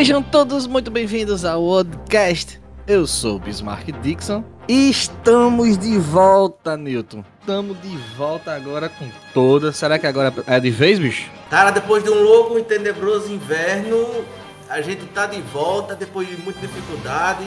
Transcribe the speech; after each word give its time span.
Sejam 0.00 0.22
todos 0.22 0.66
muito 0.66 0.90
bem-vindos 0.90 1.44
ao 1.44 1.62
podcast. 1.62 2.58
Eu 2.86 3.06
sou 3.06 3.36
o 3.36 3.38
Bismarck 3.38 3.92
Dixon 4.00 4.42
e 4.66 4.88
estamos 4.88 5.76
de 5.76 5.98
volta, 5.98 6.74
Newton. 6.74 7.22
Estamos 7.38 7.78
de 7.82 7.94
volta 8.16 8.54
agora 8.54 8.88
com 8.88 9.06
toda. 9.34 9.72
Será 9.72 9.98
que 9.98 10.06
agora 10.06 10.32
é 10.46 10.58
de 10.58 10.70
vez, 10.70 10.98
bicho? 10.98 11.30
Cara, 11.50 11.70
depois 11.70 12.02
de 12.02 12.08
um 12.08 12.14
longo 12.14 12.58
e 12.58 12.62
tenebroso 12.62 13.30
inverno, 13.30 14.24
a 14.70 14.80
gente 14.80 15.04
tá 15.04 15.26
de 15.26 15.42
volta 15.42 15.94
depois 15.94 16.26
de 16.26 16.38
muita 16.38 16.60
dificuldade. 16.60 17.44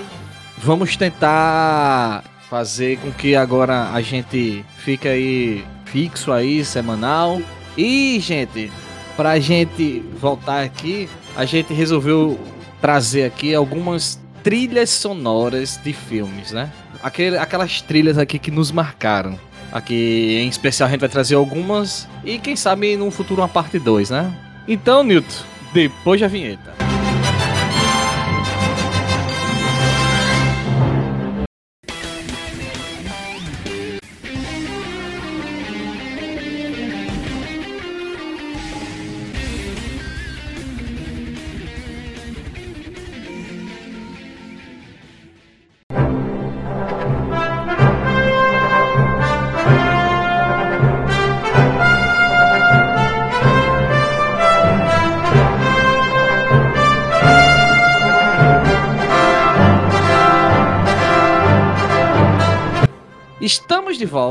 Vamos 0.60 0.96
tentar 0.96 2.24
fazer 2.52 3.00
com 3.00 3.12
que 3.12 3.36
agora 3.36 3.90
a 3.92 4.00
gente 4.00 4.64
fique 4.78 5.08
aí 5.08 5.66
fixo 5.86 6.32
aí, 6.32 6.64
semanal. 6.64 7.42
E, 7.76 8.20
gente, 8.20 8.72
pra 9.18 9.40
gente 9.40 10.02
voltar 10.20 10.62
aqui, 10.62 11.10
a 11.36 11.46
gente 11.46 11.74
resolveu 11.74 12.40
trazer 12.84 13.24
aqui 13.24 13.56
algumas 13.56 14.20
trilhas 14.44 14.90
sonoras 14.90 15.80
de 15.82 15.94
filmes, 15.94 16.52
né? 16.52 16.70
Aquele, 17.02 17.38
aquelas 17.38 17.82
trilhas 17.82 18.18
aqui 18.18 18.38
que 18.38 18.52
nos 18.52 18.74
marcaram. 18.74 19.40
Aqui 19.72 20.38
em 20.44 20.50
especial 20.50 20.90
a 20.90 20.92
gente 20.92 21.00
vai 21.00 21.08
trazer 21.08 21.36
algumas 21.36 22.10
e 22.26 22.38
quem 22.38 22.58
sabe 22.58 22.98
no 22.98 23.10
futuro 23.10 23.42
uma 23.42 23.48
parte 23.48 23.80
2, 23.80 24.10
né? 24.10 24.38
Então, 24.68 25.02
Newton, 25.02 25.46
depois 25.74 26.20
da 26.20 26.28
vinheta. 26.28 26.73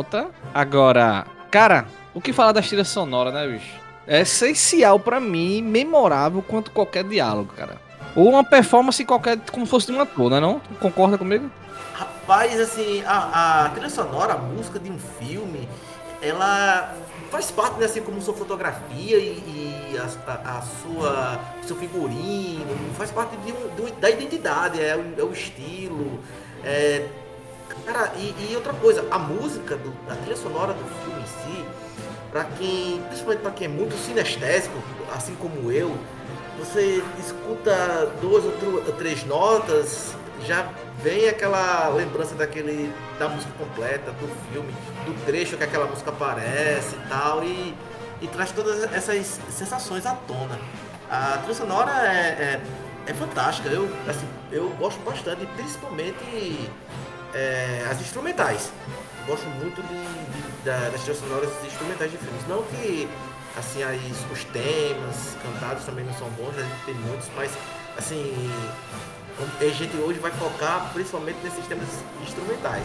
De. 0.04 0.26
Agora, 0.54 1.26
cara, 1.50 1.86
o 2.14 2.20
que 2.20 2.32
falar 2.32 2.52
das 2.52 2.66
trilhas 2.68 2.88
sonoras, 2.88 3.32
né, 3.34 3.46
bicho? 3.46 3.80
É 4.06 4.20
essencial 4.22 4.98
pra 4.98 5.20
mim, 5.20 5.62
memorável 5.62 6.42
quanto 6.42 6.70
qualquer 6.70 7.04
diálogo, 7.04 7.52
cara. 7.56 7.76
Ou 8.16 8.28
uma 8.30 8.44
performance 8.44 9.02
qualquer, 9.04 9.38
como 9.50 9.64
fosse 9.64 9.86
de 9.86 9.92
um 9.92 10.00
ator, 10.00 10.30
né 10.30 10.40
não? 10.40 10.58
Tu 10.60 10.74
Concorda 10.80 11.16
comigo? 11.16 11.50
Rapaz, 11.94 12.58
assim, 12.60 13.02
a, 13.06 13.64
a 13.64 13.68
trilha 13.70 13.88
sonora, 13.88 14.34
a 14.34 14.38
música 14.38 14.78
de 14.78 14.90
um 14.90 14.98
filme, 14.98 15.68
ela 16.20 16.94
faz 17.30 17.50
parte, 17.50 17.78
né, 17.78 17.86
assim, 17.86 18.02
como 18.02 18.20
sua 18.20 18.34
fotografia 18.34 19.16
e, 19.16 19.92
e 19.92 19.98
a, 19.98 20.30
a, 20.32 20.58
a 20.58 20.62
sua, 20.62 21.40
seu 21.66 21.76
figurino, 21.76 22.66
faz 22.96 23.10
parte 23.10 23.36
de 23.38 23.52
um, 23.52 23.68
do- 23.74 23.92
da 24.00 24.10
identidade, 24.10 24.80
é 24.80 24.90
é 25.18 25.22
o 25.22 25.32
estilo, 25.32 26.20
é, 26.64 27.06
Cara, 27.84 28.12
e, 28.16 28.50
e 28.50 28.56
outra 28.56 28.72
coisa, 28.74 29.04
a 29.10 29.18
música, 29.18 29.76
do, 29.76 29.92
a 30.08 30.14
trilha 30.16 30.36
sonora 30.36 30.72
do 30.72 30.84
filme 31.02 31.22
em 31.22 31.26
si, 31.26 31.64
pra 32.30 32.44
quem, 32.44 33.02
principalmente 33.08 33.40
pra 33.40 33.50
quem 33.50 33.66
é 33.66 33.70
muito 33.70 33.94
sinestésico, 33.96 34.76
assim 35.14 35.34
como 35.36 35.70
eu, 35.70 35.96
você 36.58 37.02
escuta 37.18 38.06
duas 38.20 38.44
ou 38.44 38.92
três 38.92 39.24
notas, 39.24 40.14
já 40.46 40.68
vem 41.02 41.28
aquela 41.28 41.88
lembrança 41.88 42.34
daquele 42.34 42.92
da 43.18 43.28
música 43.28 43.52
completa, 43.58 44.12
do 44.12 44.28
filme, 44.50 44.72
do 45.04 45.24
trecho 45.24 45.56
que 45.56 45.64
aquela 45.64 45.86
música 45.86 46.10
aparece 46.10 46.94
e 46.94 47.08
tal, 47.08 47.42
e, 47.42 47.74
e 48.20 48.28
traz 48.28 48.52
todas 48.52 48.84
essas 48.92 49.40
sensações 49.50 50.06
à 50.06 50.14
tona. 50.14 50.58
A 51.10 51.38
trilha 51.38 51.54
sonora 51.54 51.90
é, 52.06 52.26
é, 52.28 52.60
é 53.06 53.14
fantástica, 53.14 53.68
eu, 53.68 53.88
assim, 54.08 54.26
eu 54.50 54.68
gosto 54.78 55.00
bastante, 55.00 55.44
principalmente 55.56 56.70
é, 57.34 57.86
as 57.90 58.00
instrumentais. 58.00 58.72
Gosto 59.26 59.46
muito 59.46 59.80
de, 59.82 59.94
de- 59.94 60.64
da- 60.64 60.90
das 60.90 61.00
trilhas 61.02 61.18
sonoras 61.20 61.50
instrumentais 61.66 62.10
de 62.10 62.18
filmes. 62.18 62.42
Não 62.48 62.62
que 62.64 63.08
assim 63.56 63.82
as, 63.82 63.96
os 64.32 64.44
temas 64.44 65.36
cantados 65.42 65.84
também 65.84 66.04
não 66.04 66.14
são 66.14 66.28
bons, 66.30 66.56
a 66.58 66.62
gente 66.62 66.84
tem 66.86 66.94
muitos, 66.94 67.28
mas 67.36 67.50
assim 67.96 68.32
a 69.60 69.64
gente 69.64 69.96
hoje 69.96 70.18
vai 70.18 70.30
focar 70.32 70.90
principalmente 70.92 71.38
nesses 71.42 71.66
temas 71.66 71.86
instrumentais. 72.22 72.84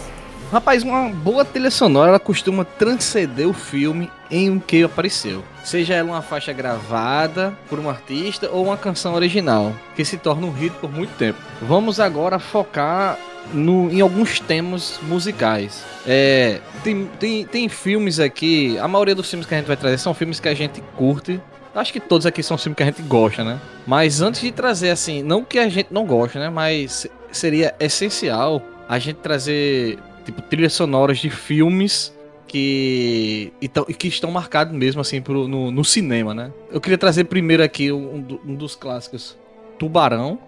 Rapaz, 0.52 0.82
uma 0.84 1.10
boa 1.10 1.44
trilha 1.44 1.70
sonora 1.70 2.10
ela 2.10 2.20
costuma 2.20 2.64
transcender 2.64 3.48
o 3.50 3.54
filme 3.54 4.10
em 4.32 4.50
um 4.50 4.60
que 4.60 4.82
apareceu. 4.84 5.44
Seja 5.64 5.96
ela 5.96 6.12
uma 6.12 6.22
faixa 6.22 6.54
gravada 6.54 7.54
por 7.68 7.80
um 7.80 7.90
artista 7.90 8.50
ou 8.50 8.66
uma 8.66 8.78
canção 8.78 9.14
original, 9.14 9.74
que 9.96 10.06
se 10.06 10.18
torna 10.18 10.48
um 10.48 10.52
hit 10.52 10.74
por 10.78 10.90
muito 10.90 11.14
tempo. 11.18 11.38
Vamos 11.62 12.00
agora 12.00 12.40
focar 12.40 13.18
no- 13.54 13.92
em 13.92 14.02
alguns 14.02 14.40
temas 14.40 15.00
musicais. 15.04 15.84
É, 16.06 16.60
tem, 16.84 17.06
tem, 17.20 17.46
tem 17.46 17.70
filmes 17.70 18.20
aqui, 18.20 18.78
a 18.80 18.88
maioria 18.88 19.16
dos 19.16 19.30
filmes 19.30 19.48
que 19.48 19.54
a 19.54 19.58
gente 19.58 19.68
vai 19.68 19.78
trazer 19.78 19.98
são 19.98 20.14
filmes 20.14 20.40
que 20.40 20.48
a 20.48 20.54
gente 20.54 20.82
curte. 20.96 21.40
Acho 21.76 21.94
que 21.94 22.00
todos 22.00 22.26
aqui 22.26 22.42
são 22.42 22.58
filmes 22.58 22.76
que 22.76 22.84
a 22.84 22.88
gente 22.88 23.02
gosta, 23.04 23.44
né? 23.44 23.60
Mas 23.86 24.20
antes 24.22 24.42
de 24.42 24.52
trazer 24.52 24.90
assim, 24.90 25.22
não 25.22 25.44
que 25.44 25.60
a 25.60 25.70
gente 25.70 25.90
não 25.94 26.06
gosta, 26.06 26.40
né? 26.40 26.50
Mas 26.50 27.06
seria 27.32 27.76
essencial 27.80 28.62
a 28.90 28.98
gente 28.98 29.18
trazer 29.18 30.00
tipo 30.26 30.42
trilhas 30.42 30.74
sonoras 30.74 31.20
de 31.20 31.30
filmes 31.30 32.12
que 32.48 33.54
então, 33.62 33.84
que 33.86 34.08
estão 34.08 34.32
marcados 34.32 34.74
mesmo 34.74 35.02
assim 35.02 35.22
pro, 35.22 35.48
no, 35.48 35.70
no 35.70 35.84
cinema, 35.86 36.34
né? 36.34 36.52
Eu 36.72 36.82
queria 36.82 36.98
trazer 36.98 37.26
primeiro 37.26 37.62
aqui 37.62 37.92
um, 37.92 38.26
um 38.46 38.56
dos 38.56 38.76
clássicos, 38.76 39.38
Tubarão. 39.78 40.40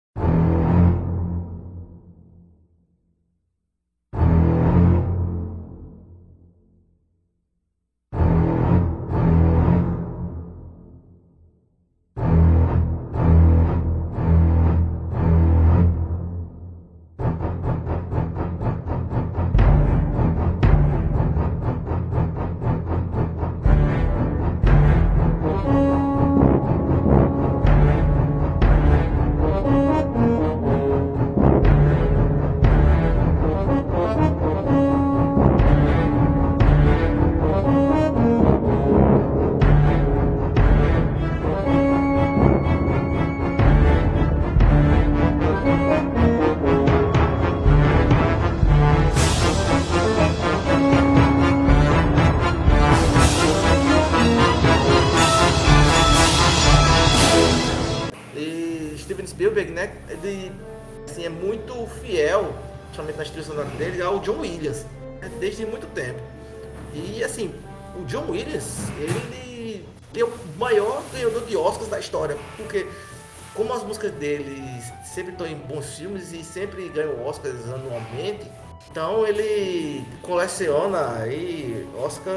Bons 75.69 75.85
filmes 75.97 76.33
e 76.33 76.43
sempre 76.43 76.89
ganham 76.89 77.25
Oscars 77.25 77.63
anualmente, 77.71 78.49
então 78.91 79.25
ele 79.27 80.03
coleciona 80.23 81.17
aí 81.21 81.87
Oscar, 81.97 82.33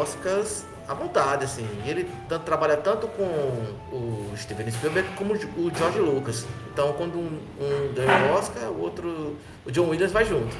Oscars 0.00 0.64
à 0.88 0.94
vontade, 0.94 1.44
assim. 1.44 1.66
Ele 1.86 2.10
tanto, 2.28 2.44
trabalha 2.44 2.76
tanto 2.76 3.06
com 3.08 3.22
o 3.92 4.32
Steven 4.36 4.68
Spielberg 4.70 5.08
como 5.16 5.34
o 5.34 5.70
George 5.76 6.00
Lucas. 6.00 6.44
Então 6.72 6.92
quando 6.94 7.16
um, 7.16 7.38
um 7.60 7.94
ganha 7.94 8.32
o 8.32 8.36
Oscar, 8.36 8.70
o 8.70 8.80
outro, 8.80 9.36
o 9.64 9.70
John 9.70 9.88
Williams 9.88 10.10
vai 10.12 10.24
junto. 10.24 10.54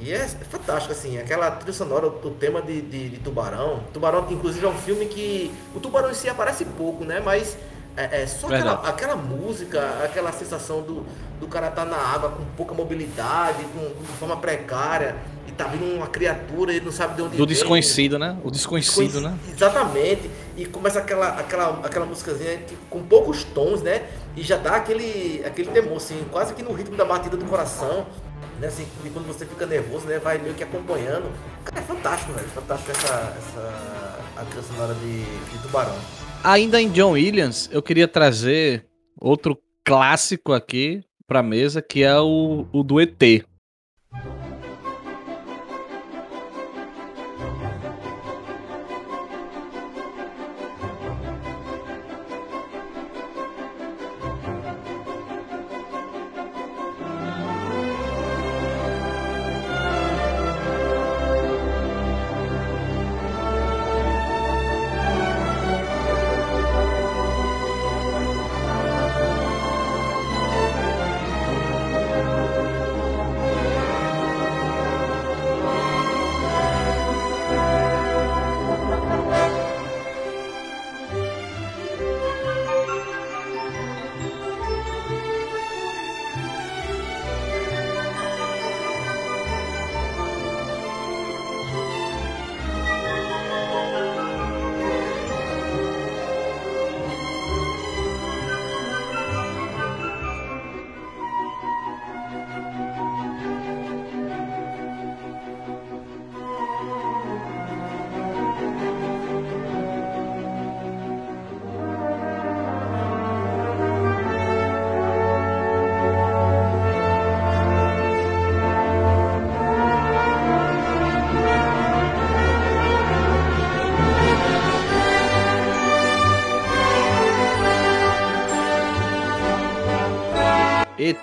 E 0.00 0.12
é 0.12 0.18
fantástico, 0.28 0.92
assim, 0.92 1.18
aquela 1.18 1.50
trilha 1.50 1.72
sonora, 1.72 2.06
o 2.06 2.30
tema 2.30 2.60
de, 2.62 2.80
de- 2.82 3.08
de 3.10 3.16
Tubarão. 3.18 3.82
Tubarão, 3.92 4.26
inclusive, 4.30 4.64
é 4.64 4.68
um 4.68 4.74
filme 4.74 5.06
que. 5.06 5.50
O 5.74 5.80
Tubarão 5.80 6.10
em 6.10 6.14
si 6.14 6.28
aparece 6.28 6.64
pouco, 6.64 7.04
né? 7.04 7.20
Mas 7.24 7.56
É, 7.98 8.22
é 8.22 8.26
só 8.28 8.46
aquela, 8.46 8.74
aquela, 8.88 9.16
música, 9.16 9.80
aquela 10.04 10.30
sensação 10.30 10.82
do, 10.82 11.04
do 11.40 11.48
cara 11.48 11.66
estar 11.66 11.84
tá 11.84 11.90
na 11.90 11.96
água 11.96 12.30
com 12.30 12.44
pouca 12.56 12.72
mobilidade, 12.72 13.64
com, 13.74 14.00
de 14.00 14.12
forma 14.20 14.36
precária, 14.36 15.16
e 15.48 15.50
tá 15.50 15.64
vindo 15.64 15.96
uma 15.96 16.06
criatura, 16.06 16.72
ele 16.72 16.84
não 16.84 16.92
sabe 16.92 17.16
de 17.16 17.22
onde 17.22 17.36
Do 17.36 17.38
vem, 17.38 17.46
desconhecido, 17.48 18.16
né? 18.16 18.38
O 18.44 18.52
desconhecido, 18.52 19.20
né? 19.20 19.36
Exatamente. 19.48 20.30
E 20.56 20.64
começa 20.64 21.00
aquela, 21.00 21.30
aquela, 21.30 21.80
aquela 21.84 22.06
músicazinha 22.06 22.58
que, 22.58 22.76
com 22.88 23.02
poucos 23.02 23.42
tons, 23.42 23.82
né? 23.82 24.04
E 24.36 24.42
já 24.42 24.56
dá 24.56 24.76
aquele, 24.76 25.42
aquele 25.44 25.72
temor, 25.72 25.96
assim, 25.96 26.24
quase 26.30 26.54
que 26.54 26.62
no 26.62 26.72
ritmo 26.72 26.96
da 26.96 27.04
batida 27.04 27.36
do 27.36 27.46
coração. 27.46 28.06
Né, 28.60 28.68
assim, 28.68 28.86
e 29.04 29.10
quando 29.10 29.26
você 29.26 29.44
fica 29.44 29.66
nervoso, 29.66 30.06
né, 30.06 30.20
vai 30.20 30.38
meio 30.38 30.54
que 30.54 30.62
acompanhando. 30.62 31.32
Cara, 31.64 31.80
é 31.80 31.82
fantástico, 31.82 32.32
velho. 32.32 32.48
Fantástico 32.48 32.92
essa, 32.92 33.36
essa 33.38 34.18
a 34.36 34.44
trilha 34.44 34.62
sonora 34.62 34.94
de, 34.94 35.24
de 35.24 35.58
Tubarão. 35.62 35.96
Ainda 36.44 36.80
em 36.80 36.90
John 36.90 37.12
Williams, 37.12 37.68
eu 37.72 37.82
queria 37.82 38.06
trazer 38.06 38.86
outro 39.20 39.58
clássico 39.84 40.52
aqui 40.52 41.02
pra 41.26 41.42
mesa, 41.42 41.82
que 41.82 42.02
é 42.02 42.18
o, 42.18 42.66
o 42.72 42.82
do 42.82 43.00
ET. 43.00 43.44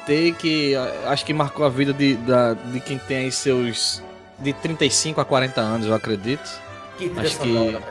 ET 0.08 0.38
que 0.38 0.76
acho 1.06 1.26
que 1.26 1.34
marcou 1.34 1.66
a 1.66 1.70
vida 1.70 1.94
de, 1.94 2.16
da, 2.16 2.54
de 2.54 2.80
quem 2.80 2.98
tem 2.98 3.18
aí 3.18 3.32
seus. 3.32 4.02
de 4.40 4.54
35 4.54 5.20
a 5.20 5.26
40 5.26 5.62
anos, 5.62 5.88
eu 5.88 5.94
acredito. 5.94 6.48
Que 6.98 7.12
acho 7.18 7.40
que. 7.40 7.48
Nova, 7.48 7.84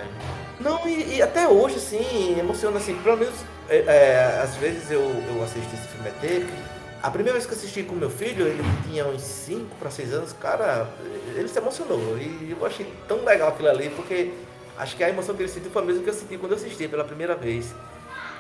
Não, 0.61 0.89
e, 0.89 1.17
e, 1.17 1.23
até 1.23 1.47
hoje, 1.49 1.77
assim, 1.77 2.39
emociona 2.39 2.79
assim, 2.79 2.95
pelo 2.97 3.17
menos 3.17 3.35
é, 3.69 3.79
é, 3.79 4.41
às 4.43 4.55
vezes 4.57 4.91
eu, 4.91 5.01
eu 5.01 5.43
assisti 5.43 5.75
esse 5.75 5.89
filme 5.89 6.09
ET. 6.09 6.47
A 7.03 7.11
primeira 7.11 7.35
vez 7.35 7.45
que 7.47 7.55
assisti 7.55 7.83
com 7.83 7.95
meu 7.95 8.09
filho, 8.09 8.47
ele 8.47 8.63
tinha 8.87 9.07
uns 9.07 9.21
5 9.21 9.77
para 9.79 9.91
6 9.91 10.13
anos, 10.15 10.33
cara, 10.33 10.89
ele 11.35 11.49
se 11.49 11.59
emocionou. 11.59 12.17
E 12.17 12.57
eu 12.59 12.67
achei 12.67 12.91
tão 13.07 13.23
legal 13.25 13.51
aquilo 13.51 13.69
ali, 13.69 13.91
porque 13.91 14.33
acho 14.79 14.97
que 14.97 15.05
a 15.05 15.11
emoção 15.11 15.35
que 15.35 15.43
ele 15.43 15.51
sentiu 15.51 15.71
foi 15.71 15.83
a 15.83 15.85
mesma 15.85 16.03
que 16.03 16.09
eu 16.09 16.15
senti 16.15 16.39
quando 16.39 16.53
eu 16.53 16.57
assisti 16.57 16.89
pela 16.89 17.05
primeira 17.05 17.35
vez. 17.35 17.75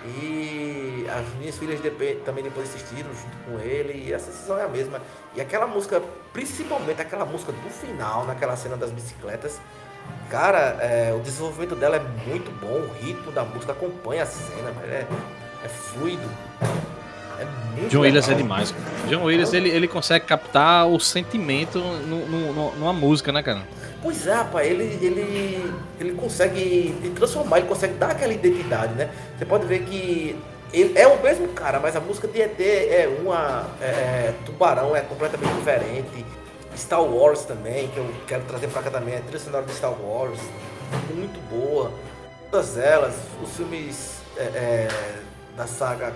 E 0.04 1.06
as 1.08 1.26
minhas 1.38 1.56
filhas 1.56 1.80
também 2.24 2.44
depois 2.44 2.68
assistiram 2.68 3.10
junto 3.14 3.36
com 3.46 3.58
ele, 3.58 4.08
e 4.08 4.14
a 4.14 4.18
sensação 4.18 4.58
é 4.58 4.64
a 4.64 4.68
mesma. 4.68 5.00
E 5.34 5.40
aquela 5.40 5.66
música, 5.66 6.02
principalmente 6.32 7.00
aquela 7.00 7.24
música 7.24 7.52
do 7.52 7.70
final, 7.70 8.26
naquela 8.26 8.54
cena 8.56 8.76
das 8.76 8.90
bicicletas, 8.90 9.60
cara, 10.30 10.78
é, 10.80 11.14
o 11.14 11.20
desenvolvimento 11.20 11.74
dela 11.74 11.96
é 11.96 12.28
muito 12.28 12.50
bom, 12.60 12.80
o 12.80 12.92
ritmo 13.02 13.32
da 13.32 13.44
música 13.44 13.72
acompanha 13.72 14.24
a 14.24 14.26
cena, 14.26 14.70
é, 14.84 15.06
é 15.64 15.68
fluido. 15.68 16.28
É 17.38 17.88
John 17.88 18.00
Williams 18.00 18.28
é 18.28 18.34
demais. 18.34 18.75
John 19.08 19.25
Williams 19.25 19.52
ele, 19.52 19.69
ele 19.69 19.88
consegue 19.88 20.25
captar 20.25 20.86
o 20.86 20.98
sentimento 21.00 21.78
no, 21.78 22.26
no, 22.26 22.76
numa 22.76 22.92
música, 22.92 23.32
né, 23.32 23.42
cara? 23.42 23.62
Pois 24.02 24.26
é, 24.26 24.34
rapaz, 24.34 24.70
ele, 24.70 24.84
ele, 25.00 25.75
ele 25.98 26.12
consegue 26.12 26.94
transformar, 27.14 27.58
ele 27.58 27.69
consegue 27.69 27.94
dar 27.94 28.10
aquela 28.10 28.32
identidade, 28.32 28.92
né? 28.94 29.08
Você 29.36 29.46
pode 29.46 29.66
ver 29.66 29.81
que 29.81 30.36
ele 30.72 30.98
é 30.98 31.06
o 31.06 31.22
mesmo 31.22 31.48
cara, 31.48 31.81
mas 31.81 31.96
a 31.96 32.00
música 32.00 32.28
de 32.28 32.42
ET 32.42 32.60
é 32.60 33.08
uma. 33.22 33.66
É, 33.80 33.84
é, 33.87 34.34
Tubarão 34.44 34.94
é 34.94 35.00
completamente 35.00 35.54
diferente. 35.54 36.26
Star 36.76 37.02
Wars 37.02 37.44
também, 37.44 37.88
que 37.88 37.96
eu 37.96 38.12
quero 38.26 38.42
trazer 38.44 38.66
pra 38.66 38.82
cá 38.82 38.90
também, 38.90 39.16
a 39.16 39.20
trilha 39.20 39.38
sonora 39.38 39.64
de 39.64 39.72
Star 39.72 39.92
Wars, 39.92 40.40
muito 41.14 41.40
boa. 41.48 41.92
Todas 42.50 42.76
elas, 42.76 43.14
os 43.42 43.56
filmes 43.56 44.20
é, 44.37 44.42
é, 44.42 44.88
da 45.56 45.66
saga 45.66 46.12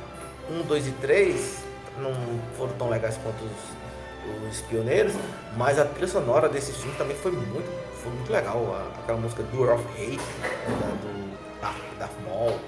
1, 0.50 0.62
2 0.62 0.86
e 0.86 0.90
3 0.92 1.64
não 1.98 2.12
foram 2.56 2.72
tão 2.74 2.88
legais 2.88 3.18
quanto 3.22 3.44
os 3.44 3.78
os 4.48 4.60
pioneiros, 4.62 5.14
mas 5.56 5.78
a 5.78 5.84
trilha 5.84 6.08
sonora 6.08 6.48
desse 6.48 6.72
filme 6.72 6.94
também 6.96 7.16
foi 7.16 7.32
muito, 7.32 7.70
foi 8.02 8.12
muito 8.12 8.30
legal. 8.30 8.90
Aquela 9.02 9.18
música 9.18 9.42
Door 9.44 9.74
of 9.74 9.84
Hate, 9.94 10.16
né, 10.16 10.98
do 11.02 11.98
Darth 11.98 12.12
Maul. 12.26 12.58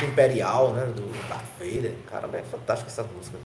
Marcha 0.00 0.06
imperial, 0.06 0.72
né, 0.72 0.86
do 0.86 1.28
Darth 1.28 1.44
Vader. 1.58 1.94
Cara, 2.08 2.28
é 2.38 2.42
fantástica 2.42 2.90
essa 2.90 3.02
música. 3.02 3.49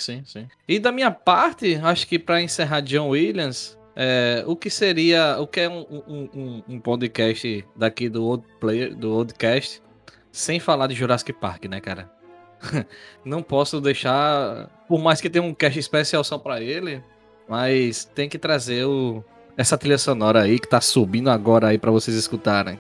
Sim, 0.00 0.22
sim. 0.24 0.48
E 0.66 0.78
da 0.78 0.90
minha 0.90 1.10
parte, 1.10 1.76
acho 1.76 2.06
que 2.06 2.18
para 2.18 2.40
encerrar 2.40 2.80
John 2.80 3.08
Williams, 3.08 3.78
é, 3.94 4.42
o 4.46 4.56
que 4.56 4.70
seria, 4.70 5.36
o 5.38 5.46
que 5.46 5.60
é 5.60 5.68
um, 5.68 5.80
um, 5.90 6.28
um, 6.34 6.62
um, 6.68 6.80
podcast 6.80 7.64
daqui 7.76 8.08
do 8.08 8.24
Old 8.24 8.44
Player, 8.58 8.94
do 8.94 9.12
Oldcast, 9.12 9.82
sem 10.32 10.58
falar 10.58 10.86
de 10.86 10.94
Jurassic 10.94 11.32
Park, 11.32 11.66
né, 11.66 11.80
cara? 11.80 12.10
Não 13.24 13.42
posso 13.42 13.80
deixar, 13.80 14.68
por 14.88 15.00
mais 15.00 15.20
que 15.20 15.28
tenha 15.30 15.44
um 15.44 15.54
cast 15.54 15.78
especial 15.78 16.24
só 16.24 16.38
para 16.38 16.60
ele, 16.60 17.02
mas 17.48 18.04
tem 18.04 18.28
que 18.28 18.38
trazer 18.38 18.84
o, 18.84 19.24
essa 19.56 19.76
trilha 19.76 19.98
sonora 19.98 20.42
aí 20.42 20.58
que 20.58 20.68
tá 20.68 20.80
subindo 20.80 21.28
agora 21.28 21.68
aí 21.68 21.78
para 21.78 21.90
vocês 21.90 22.16
escutarem. 22.16 22.79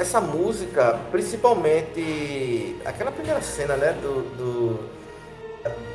Essa 0.00 0.20
música, 0.20 0.98
principalmente 1.10 2.76
aquela 2.86 3.12
primeira 3.12 3.42
cena, 3.42 3.76
né, 3.76 3.92
do, 3.92 4.22
do 4.36 5.00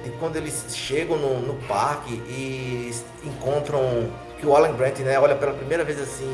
de 0.03 0.11
quando 0.19 0.35
eles 0.35 0.63
chegam 0.69 1.17
no, 1.17 1.39
no 1.39 1.55
parque 1.67 2.13
e 2.13 2.93
encontram 3.23 4.07
que 4.39 4.45
o 4.45 4.55
Alan 4.55 4.75
Grant, 4.75 4.99
né, 4.99 5.19
olha 5.19 5.35
pela 5.35 5.53
primeira 5.53 5.83
vez 5.83 5.99
assim 5.99 6.29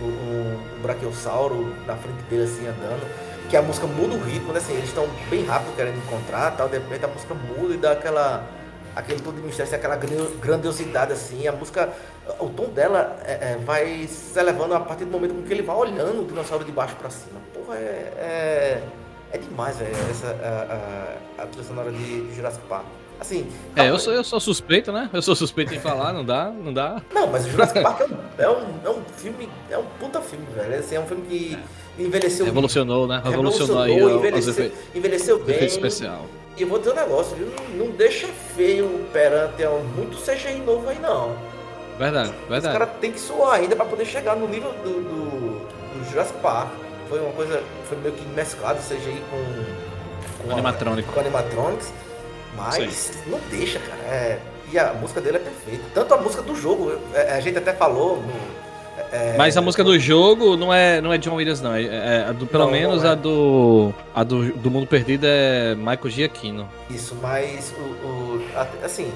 o, 0.00 0.04
o, 0.04 0.84
o 0.84 1.86
na 1.86 1.96
frente 1.96 2.22
dele 2.30 2.44
assim 2.44 2.64
andando, 2.68 3.04
que 3.50 3.56
a 3.56 3.62
música 3.62 3.88
muda 3.88 4.14
o 4.14 4.22
ritmo, 4.22 4.52
né, 4.52 4.58
assim, 4.58 4.74
eles 4.74 4.88
estão 4.88 5.08
bem 5.28 5.44
rápido 5.44 5.74
querendo 5.74 5.98
encontrar, 5.98 6.56
tal, 6.56 6.68
de 6.68 6.78
repente 6.78 7.04
a 7.04 7.08
música 7.08 7.34
muda 7.34 7.74
e 7.74 7.76
dá 7.76 7.90
aquela 7.90 8.48
aquele 8.96 9.20
todo 9.20 9.36
de 9.36 9.42
mistério, 9.42 9.72
aquela 9.74 9.96
grandiosidade 9.96 11.12
assim, 11.12 11.46
a 11.46 11.52
música, 11.52 11.92
o 12.40 12.48
tom 12.48 12.70
dela 12.70 13.18
é, 13.24 13.52
é, 13.52 13.58
vai 13.62 14.06
se 14.08 14.38
elevando 14.38 14.74
a 14.74 14.80
partir 14.80 15.04
do 15.04 15.10
momento 15.10 15.34
com 15.34 15.42
que 15.42 15.52
ele 15.52 15.62
vai 15.62 15.76
olhando 15.76 16.22
o 16.22 16.24
dinossauro 16.24 16.64
de 16.64 16.72
baixo 16.72 16.96
para 16.96 17.10
cima. 17.10 17.38
Porra, 17.52 17.76
é, 17.76 18.12
é, 18.18 18.82
é 19.32 19.38
demais, 19.38 19.76
velho, 19.76 19.94
essa 20.10 20.28
a, 20.28 21.42
a, 21.42 21.44
a 21.44 21.46
trilha 21.46 21.64
sonora 21.64 21.92
de 21.92 22.34
Jurassic 22.34 22.66
Park. 22.66 22.86
Assim, 23.20 23.46
é, 23.74 23.88
eu 23.88 23.98
sou, 23.98 24.12
eu 24.12 24.22
sou 24.22 24.38
suspeito, 24.40 24.92
né? 24.92 25.08
Eu 25.12 25.22
sou 25.22 25.34
suspeito 25.34 25.74
em 25.74 25.80
falar, 25.80 26.12
não 26.12 26.24
dá, 26.24 26.50
não 26.50 26.72
dá. 26.72 27.02
Não, 27.12 27.26
mas 27.26 27.46
o 27.46 27.50
Jurassic 27.50 27.82
Park 27.82 28.00
é 28.38 28.48
um, 28.48 28.48
é 28.48 28.48
um, 28.50 28.64
é 28.84 28.90
um 28.90 29.02
filme, 29.16 29.48
é 29.70 29.78
um 29.78 29.84
puta 29.98 30.20
filme, 30.20 30.46
velho. 30.54 30.78
Assim, 30.78 30.96
é 30.96 31.00
um 31.00 31.06
filme 31.06 31.26
que 31.26 31.58
envelheceu 31.98 32.44
Revolucionou, 32.44 33.06
né? 33.06 33.20
Revolucionou, 33.24 33.84
revolucionou 33.84 34.10
aí 34.10 34.28
envelheceu, 34.28 34.72
envelheceu 34.94 35.38
bem. 35.38 35.56
Efeito 35.56 35.70
especial. 35.70 36.26
E 36.56 36.62
eu 36.62 36.68
vou 36.68 36.78
dizer 36.78 36.92
um 36.92 36.94
negócio, 36.94 37.36
viu? 37.36 37.48
Não, 37.74 37.90
deixa 37.90 38.26
feio 38.56 39.06
perante 39.12 39.62
a 39.62 39.70
muito 39.70 40.16
CGI 40.16 40.58
novo 40.64 40.88
aí, 40.88 40.98
não. 40.98 41.36
Verdade, 41.98 42.32
verdade. 42.48 42.66
Os 42.66 42.72
caras 42.72 42.88
tem 43.00 43.12
que 43.12 43.20
suar 43.20 43.54
ainda 43.54 43.76
para 43.76 43.84
poder 43.84 44.06
chegar 44.06 44.36
no 44.36 44.48
nível 44.48 44.72
do, 44.82 45.02
do, 45.02 45.98
do, 45.98 46.10
Jurassic 46.10 46.38
Park. 46.40 46.68
Foi 47.08 47.20
uma 47.20 47.32
coisa, 47.32 47.62
foi 47.88 47.98
meio 47.98 48.14
que 48.14 48.24
mesclado 48.28 48.78
CGI 48.80 49.22
com, 49.30 50.44
com 50.44 50.52
animatrônico. 50.52 51.12
com 51.12 51.20
animatronics. 51.20 51.92
Mas 52.56 52.94
Sim. 52.94 53.30
não 53.30 53.38
deixa, 53.50 53.78
cara. 53.78 54.00
É, 54.02 54.38
e 54.72 54.78
a 54.78 54.94
música 54.94 55.20
dele 55.20 55.36
é 55.36 55.40
perfeita. 55.40 55.84
Tanto 55.94 56.14
a 56.14 56.16
música 56.16 56.42
do 56.42 56.54
jogo, 56.54 56.98
é, 57.12 57.34
a 57.34 57.40
gente 57.40 57.58
até 57.58 57.74
falou 57.74 58.16
no, 58.16 58.65
é... 59.12 59.36
Mas 59.36 59.56
a 59.56 59.60
música 59.60 59.84
do 59.84 59.98
jogo 59.98 60.56
não 60.56 60.72
é, 60.72 61.00
não 61.00 61.12
é 61.12 61.18
John 61.18 61.34
Williams, 61.34 61.60
não. 61.60 61.74
É, 61.74 62.26
é 62.28 62.32
do, 62.32 62.46
pelo 62.46 62.64
não, 62.64 62.72
menos 62.72 63.02
não 63.02 63.10
é. 63.10 63.12
a, 63.12 63.14
do, 63.14 63.94
a 64.14 64.24
do, 64.24 64.52
do 64.52 64.70
Mundo 64.70 64.86
Perdido 64.86 65.24
é 65.26 65.74
Michael 65.74 66.10
Giacchino. 66.10 66.68
Isso, 66.90 67.14
mas 67.20 67.72
o, 67.78 68.06
o 68.06 68.46
assim, 68.82 69.12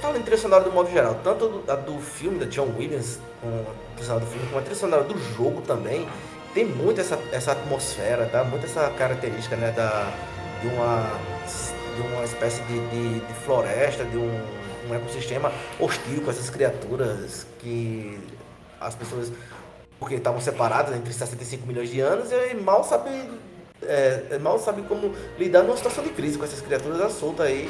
fala 0.00 0.18
em 0.18 0.22
trilha 0.22 0.38
sonora 0.38 0.64
do 0.64 0.72
modo 0.72 0.90
geral, 0.90 1.18
tanto 1.22 1.62
a 1.68 1.74
do 1.74 1.98
filme 1.98 2.38
da 2.38 2.46
John 2.46 2.68
Williams, 2.78 3.20
com 3.40 3.48
a 3.48 3.94
trilha 3.94 4.06
sonora 4.06 4.24
do 4.24 4.30
filme, 4.30 4.46
como 4.46 4.58
a 4.58 4.62
trilha 4.62 4.78
sonora 4.78 5.04
do 5.04 5.18
jogo 5.36 5.62
também, 5.62 6.06
tem 6.54 6.64
muito 6.64 7.00
essa, 7.00 7.18
essa 7.32 7.52
atmosfera, 7.52 8.26
tá? 8.26 8.42
Muito 8.42 8.66
essa 8.66 8.90
característica, 8.90 9.56
né, 9.56 9.70
da, 9.70 10.12
de 10.60 10.68
uma 10.68 11.18
de 11.96 12.02
uma 12.02 12.24
espécie 12.24 12.62
de, 12.62 12.78
de, 12.88 13.20
de 13.20 13.34
floresta, 13.44 14.04
de 14.04 14.16
um, 14.16 14.40
um 14.88 14.94
ecossistema 14.94 15.52
hostil 15.78 16.22
com 16.22 16.30
essas 16.30 16.48
criaturas 16.48 17.46
que 17.58 18.18
as 18.80 18.94
pessoas, 18.94 19.30
porque 19.98 20.14
estavam 20.14 20.40
separadas 20.40 20.96
entre 20.96 21.12
65 21.12 21.66
milhões 21.66 21.90
de 21.90 22.00
anos, 22.00 22.30
e 22.32 22.54
mal 22.54 22.82
sabe, 22.84 23.10
é, 23.82 24.38
mal 24.38 24.58
sabe 24.58 24.82
como 24.82 25.14
lidar 25.38 25.62
numa 25.62 25.76
situação 25.76 26.02
de 26.02 26.10
crise 26.10 26.38
com 26.38 26.44
essas 26.44 26.60
criaturas 26.60 27.00
à 27.00 27.10
solta 27.10 27.44
aí, 27.44 27.68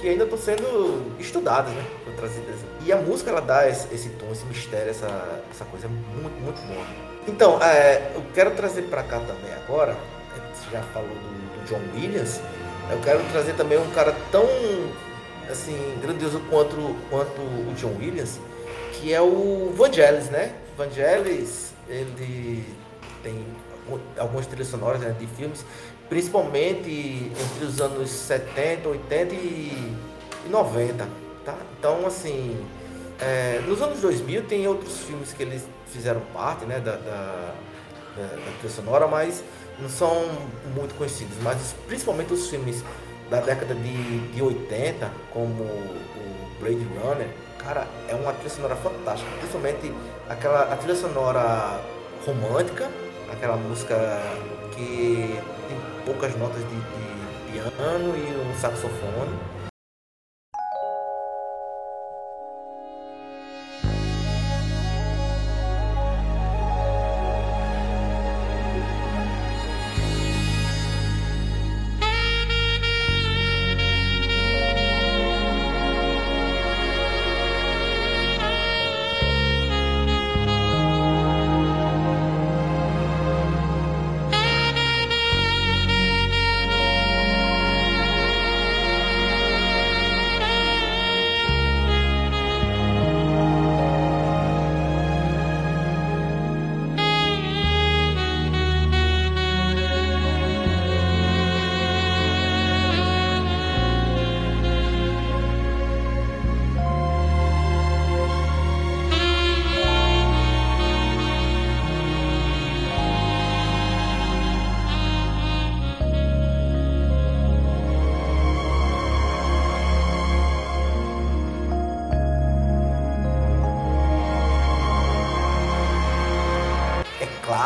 que 0.00 0.08
ainda 0.08 0.24
estão 0.24 0.38
sendo 0.38 1.16
estudadas, 1.18 1.72
né? 1.72 1.84
Trazidas. 2.16 2.56
E 2.84 2.92
a 2.92 2.96
música 2.96 3.30
ela 3.30 3.40
dá 3.40 3.68
esse, 3.68 3.92
esse 3.92 4.08
tom, 4.10 4.30
esse 4.30 4.44
mistério, 4.46 4.90
essa, 4.90 5.42
essa 5.50 5.64
coisa 5.64 5.88
muito, 5.88 6.40
muito 6.40 6.60
boa. 6.66 6.86
Então, 7.26 7.62
é, 7.62 8.12
eu 8.14 8.22
quero 8.34 8.52
trazer 8.52 8.82
para 8.82 9.02
cá 9.02 9.18
também 9.20 9.52
agora, 9.64 9.96
você 10.54 10.70
já 10.70 10.82
falou 10.94 11.08
do, 11.08 11.14
do 11.14 11.68
John 11.68 11.80
Williams, 11.94 12.40
eu 12.90 12.98
quero 13.00 13.22
trazer 13.30 13.54
também 13.54 13.78
um 13.78 13.90
cara 13.90 14.14
tão 14.32 14.46
assim 15.50 15.98
grandioso 16.00 16.40
quanto, 16.50 16.96
quanto 17.10 17.40
o 17.40 17.74
John 17.76 17.94
Williams, 17.98 18.38
que 19.00 19.12
é 19.12 19.20
o 19.20 19.72
Vangelis, 19.76 20.28
né? 20.30 20.52
Vangelis, 20.76 21.72
ele 21.88 22.64
tem 23.22 23.44
algumas 24.18 24.46
trilhas 24.46 24.68
sonoras 24.68 25.00
né, 25.00 25.14
de 25.18 25.26
filmes, 25.26 25.64
principalmente 26.08 27.30
entre 27.30 27.64
os 27.64 27.80
anos 27.80 28.10
70, 28.10 28.88
80 28.88 29.34
e 29.34 29.94
90, 30.50 31.08
tá? 31.44 31.56
Então, 31.78 32.06
assim, 32.06 32.56
é, 33.20 33.60
nos 33.66 33.80
anos 33.80 34.00
2000 34.00 34.44
tem 34.44 34.66
outros 34.66 34.98
filmes 35.00 35.32
que 35.32 35.42
eles 35.42 35.64
fizeram 35.86 36.20
parte, 36.32 36.64
né, 36.64 36.80
da, 36.80 36.92
da, 36.92 37.54
da, 38.16 38.22
da 38.22 38.52
trilha 38.58 38.74
sonora, 38.74 39.06
mas 39.06 39.42
não 39.78 39.88
são 39.88 40.12
muito 40.74 40.94
conhecidos, 40.96 41.36
mas 41.42 41.74
principalmente 41.86 42.32
os 42.32 42.48
filmes 42.48 42.82
da 43.30 43.40
década 43.40 43.74
de, 43.74 44.18
de 44.28 44.42
80, 44.42 45.10
como 45.32 45.62
o 45.62 46.50
Blade 46.60 46.86
Runner, 47.02 47.28
cara, 47.68 47.86
é 48.08 48.14
uma 48.14 48.32
trilha 48.32 48.48
sonora 48.48 48.76
fantástica, 48.76 49.30
principalmente 49.36 49.92
aquela 50.26 50.72
a 50.72 50.76
trilha 50.76 50.94
sonora 50.94 51.78
romântica, 52.24 52.88
aquela 53.30 53.56
música 53.56 53.94
que 54.74 55.38
tem 55.68 55.78
poucas 56.06 56.34
notas 56.38 56.62
de, 56.62 56.74
de 56.74 57.52
piano 57.52 58.16
e 58.16 58.50
um 58.50 58.58
saxofone 58.58 59.36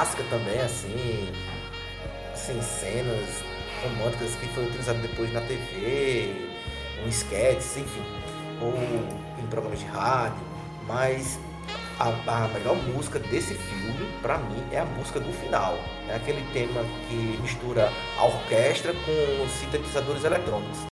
clássica 0.02 0.24
também, 0.24 0.60
assim, 0.60 1.32
assim, 2.32 2.60
cenas 2.60 3.44
românticas 3.84 4.34
que 4.34 4.48
foi 4.48 4.64
utilizado 4.66 4.98
depois 4.98 5.32
na 5.32 5.40
TV, 5.42 6.34
um 7.04 7.08
sketch, 7.08 7.76
enfim, 7.76 8.02
ou 8.60 8.74
em 9.40 9.46
programas 9.46 9.78
de 9.78 9.86
rádio, 9.86 10.40
mas 10.88 11.38
a, 12.00 12.08
a 12.08 12.48
melhor 12.48 12.74
música 12.74 13.20
desse 13.20 13.54
filme, 13.54 14.08
para 14.20 14.38
mim, 14.38 14.64
é 14.72 14.80
a 14.80 14.84
música 14.84 15.20
do 15.20 15.32
final. 15.32 15.78
É 16.08 16.16
aquele 16.16 16.44
tema 16.52 16.84
que 17.08 17.38
mistura 17.40 17.88
a 18.18 18.24
orquestra 18.24 18.92
com 18.92 19.48
sintetizadores 19.48 20.24
eletrônicos. 20.24 20.91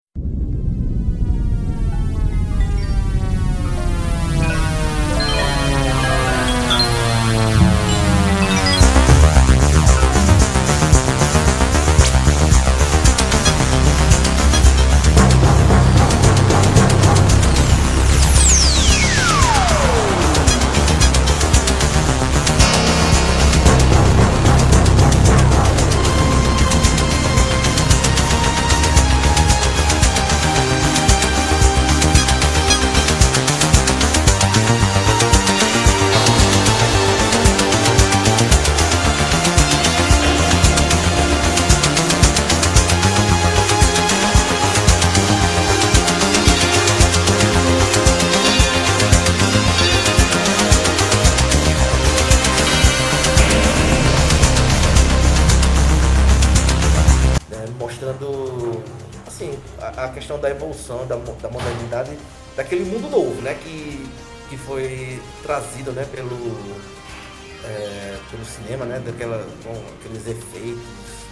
É, 67.65 68.19
pelo 68.31 68.45
cinema, 68.45 68.85
né? 68.85 69.01
Daquela, 69.01 69.47
com 69.63 69.73
aqueles 70.01 70.27
efeitos 70.27 70.85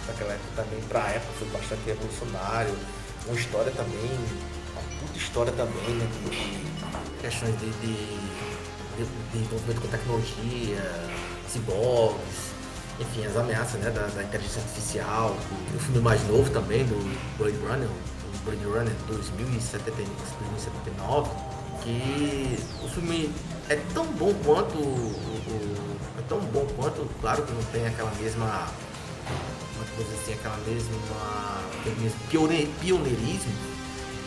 daquela 0.07 0.33
época 0.33 0.63
também, 0.63 0.81
para 0.87 1.03
a 1.03 1.09
época 1.09 1.33
foi 1.39 1.47
bastante 1.49 1.81
revolucionário. 1.85 2.73
Uma 3.25 3.35
história 3.35 3.71
também, 3.71 4.11
uma 4.73 4.83
puta 4.99 5.17
história 5.17 5.51
também, 5.53 5.95
né? 5.95 6.07
De, 6.13 6.65
questões 7.21 7.57
de, 7.59 7.69
de, 7.71 7.95
de, 9.33 9.47
com 9.79 9.87
tecnologia, 9.87 10.83
ciborgues, 11.47 12.53
enfim, 12.99 13.25
as 13.25 13.35
ameaças 13.35 13.81
né, 13.81 13.89
da, 13.89 14.05
da, 14.07 14.23
inteligência 14.23 14.61
artificial, 14.61 15.35
o 15.73 15.79
filme 15.79 15.99
mais 15.99 16.25
novo 16.27 16.49
também, 16.51 16.85
do 16.85 16.95
Blade 17.37 17.57
Runner, 17.57 17.89
Blade 18.45 18.63
Runner 18.63 18.93
2079, 19.07 21.29
que 21.83 22.57
o 22.83 22.87
filme 22.87 23.33
é 23.69 23.75
tão 23.93 24.05
bom 24.05 24.33
quanto 24.43 24.77
é 26.17 26.21
tão 26.27 26.39
bom 26.39 26.65
quanto, 26.75 27.07
claro 27.21 27.43
que 27.43 27.53
não 27.53 27.63
tem 27.65 27.87
aquela 27.87 28.11
mesma 28.15 28.67
coisa 29.95 30.13
assim, 30.13 30.33
aquela 30.33 30.57
mesma 30.67 30.95
aquele 31.79 31.95
mesmo 32.01 32.19
pioneirismo, 32.81 33.53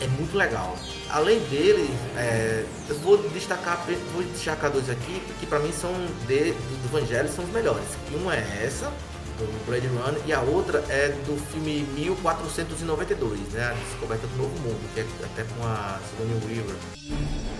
é 0.01 0.07
muito 0.07 0.37
legal. 0.37 0.77
Além 1.11 1.40
dele, 1.48 1.88
é, 2.16 2.64
eu 2.88 2.98
vou 3.01 3.18
destacar, 3.31 3.85
vou 4.12 4.22
destacar 4.22 4.70
dois 4.70 4.88
aqui, 4.88 5.20
que 5.40 5.46
para 5.46 5.59
mim 5.59 5.72
são 5.72 5.92
de, 6.27 6.53
do 6.53 6.96
Evangelho 6.96 7.29
são 7.29 7.44
os 7.44 7.51
melhores. 7.51 7.87
Uma 8.12 8.35
é 8.35 8.62
essa, 8.64 8.92
do 9.38 9.66
Blade 9.66 9.87
Runner, 9.87 10.20
e 10.27 10.33
a 10.33 10.40
outra 10.40 10.85
é 10.88 11.09
do 11.27 11.37
filme 11.51 11.87
1492, 11.94 13.40
né? 13.53 13.70
A 13.70 13.74
Descoberta 13.74 14.27
do 14.27 14.37
Novo 14.37 14.59
Mundo, 14.61 14.81
que 14.94 15.01
é 15.01 15.07
até 15.24 15.44
com 15.44 15.64
a 15.64 15.98
Sigourney 16.11 16.40
Weaver. 16.46 17.58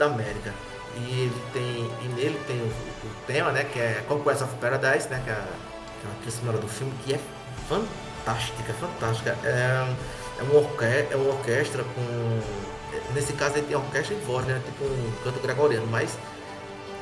Da 0.00 0.06
América. 0.06 0.52
E 0.96 1.20
ele 1.20 1.42
tem. 1.52 1.90
E 2.02 2.08
nele 2.14 2.40
tem 2.46 2.56
o, 2.56 2.66
o 2.66 3.10
tema, 3.26 3.52
né? 3.52 3.64
Que 3.64 3.78
é 3.78 4.04
Conquest 4.08 4.42
of 4.42 4.54
Paradise, 4.56 5.08
né? 5.08 5.22
Que 5.24 5.30
é, 5.30 5.34
que 5.34 6.06
é 6.06 6.08
uma 6.08 6.14
trilha 6.16 6.32
sonora 6.32 6.58
do 6.58 6.66
filme 6.66 6.92
que 7.04 7.14
é 7.14 7.20
fantástica, 7.68 8.72
fantástica. 8.72 9.36
É, 9.44 9.86
é, 10.40 10.42
uma, 10.42 10.54
orquestra, 10.54 11.14
é 11.14 11.16
uma 11.16 11.30
orquestra 11.34 11.84
com. 11.84 12.40
Nesse 13.14 13.34
caso 13.34 13.56
ele 13.56 13.66
tem 13.66 13.76
orquestra 13.76 14.16
e 14.16 14.20
voz, 14.20 14.44
né? 14.46 14.60
Tipo 14.64 14.84
um 14.84 15.12
canto 15.22 15.38
gregoriano, 15.40 15.86
mas 15.86 16.18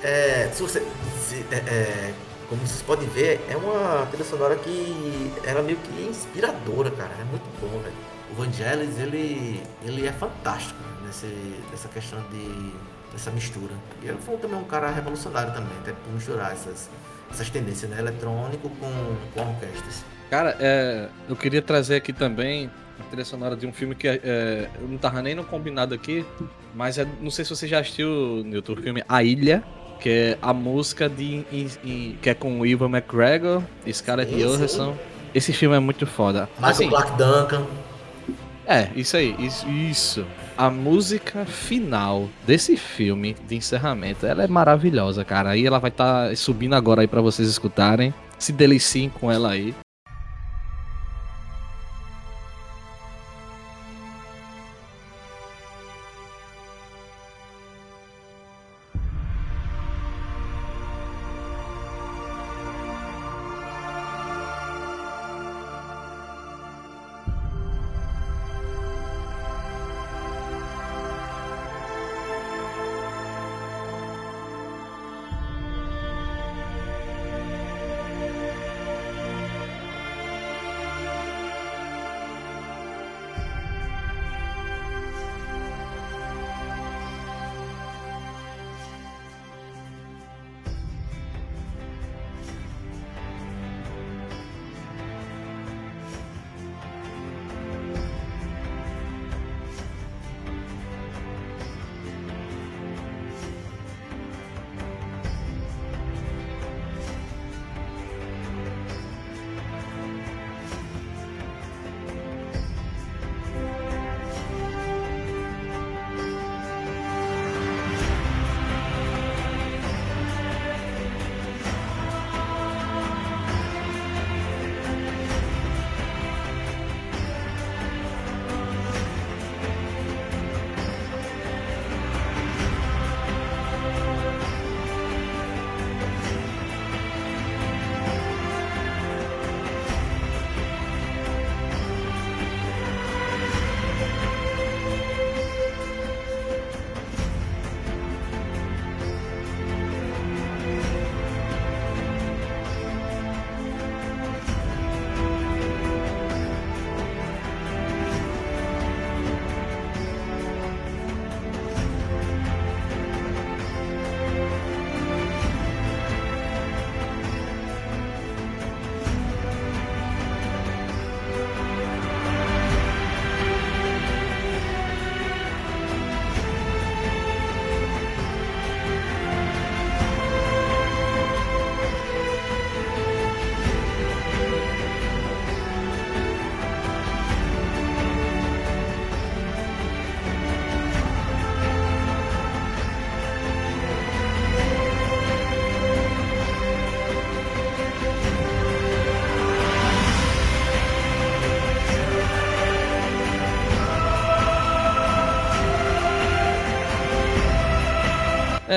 é, 0.02 0.50
se 0.52 0.62
você. 0.62 0.80
Se, 1.26 1.46
é, 1.50 1.56
é, 1.56 2.14
como 2.50 2.66
vocês 2.66 2.82
podem 2.82 3.06
ver, 3.08 3.44
é 3.50 3.56
uma 3.56 4.06
trilha 4.06 4.24
sonora 4.24 4.56
que 4.56 5.32
ela 5.44 5.60
é 5.60 5.62
meio 5.62 5.78
que 5.78 6.02
inspiradora, 6.02 6.90
cara. 6.90 7.10
É 7.20 7.24
muito 7.24 7.44
bom, 7.60 7.78
velho. 7.80 8.17
O 8.30 8.34
Vangelis, 8.34 8.98
ele, 8.98 9.62
ele 9.82 10.06
é 10.06 10.12
fantástico 10.12 10.78
nesse, 11.04 11.26
nessa 11.70 11.88
questão 11.88 12.20
de 12.30 12.72
dessa 13.12 13.30
mistura. 13.30 13.72
E 14.02 14.08
ele 14.08 14.18
foi 14.18 14.36
também 14.36 14.58
um 14.58 14.64
cara 14.64 14.90
revolucionário 14.90 15.52
também, 15.52 15.72
até 15.80 15.92
por 15.92 16.12
misturar 16.12 16.52
essas, 16.52 16.88
essas 17.30 17.50
tendências, 17.50 17.90
né? 17.90 17.98
Eletrônico 17.98 18.68
com, 18.68 19.16
com 19.34 19.40
orquestras. 19.40 20.04
Cara, 20.30 20.56
é, 20.60 21.08
eu 21.28 21.34
queria 21.34 21.62
trazer 21.62 21.96
aqui 21.96 22.12
também 22.12 22.70
a 23.00 23.04
trilha 23.04 23.24
sonora 23.24 23.56
de 23.56 23.66
um 23.66 23.72
filme 23.72 23.94
que 23.94 24.06
é, 24.06 24.68
eu 24.80 24.88
não 24.88 24.98
tava 24.98 25.22
nem 25.22 25.34
no 25.34 25.44
combinado 25.44 25.94
aqui, 25.94 26.24
mas 26.74 26.98
é, 26.98 27.06
não 27.20 27.30
sei 27.30 27.44
se 27.44 27.50
você 27.54 27.66
já 27.66 27.80
assistiu, 27.80 28.42
Newton, 28.44 28.72
o 28.72 28.76
filme 28.76 29.02
A 29.08 29.22
Ilha, 29.22 29.64
que 30.00 30.10
é 30.10 30.38
a 30.42 30.52
música 30.52 31.08
de, 31.08 31.44
que 32.20 32.28
é 32.28 32.34
com 32.34 32.60
o 32.60 32.66
Ivan 32.66 32.90
McGregor 32.90 33.62
Scarlett 33.90 34.34
Johansson. 34.34 34.96
Esse 35.34 35.52
filme 35.52 35.76
é 35.76 35.80
muito 35.80 36.06
foda. 36.06 36.48
Michael 36.56 36.70
assim, 36.70 36.88
Clark 36.88 37.10
Duncan. 37.12 37.66
É, 38.68 38.90
isso 38.94 39.16
aí, 39.16 39.34
isso. 39.90 40.26
A 40.54 40.68
música 40.68 41.46
final 41.46 42.28
desse 42.46 42.76
filme 42.76 43.34
de 43.48 43.56
encerramento, 43.56 44.26
ela 44.26 44.44
é 44.44 44.46
maravilhosa, 44.46 45.24
cara. 45.24 45.50
Aí 45.50 45.64
ela 45.64 45.78
vai 45.78 45.88
estar 45.88 46.28
tá 46.28 46.36
subindo 46.36 46.74
agora 46.74 47.00
aí 47.00 47.06
para 47.06 47.22
vocês 47.22 47.48
escutarem. 47.48 48.12
Se 48.38 48.52
deliciem 48.52 49.08
com 49.08 49.32
ela 49.32 49.52
aí. 49.52 49.74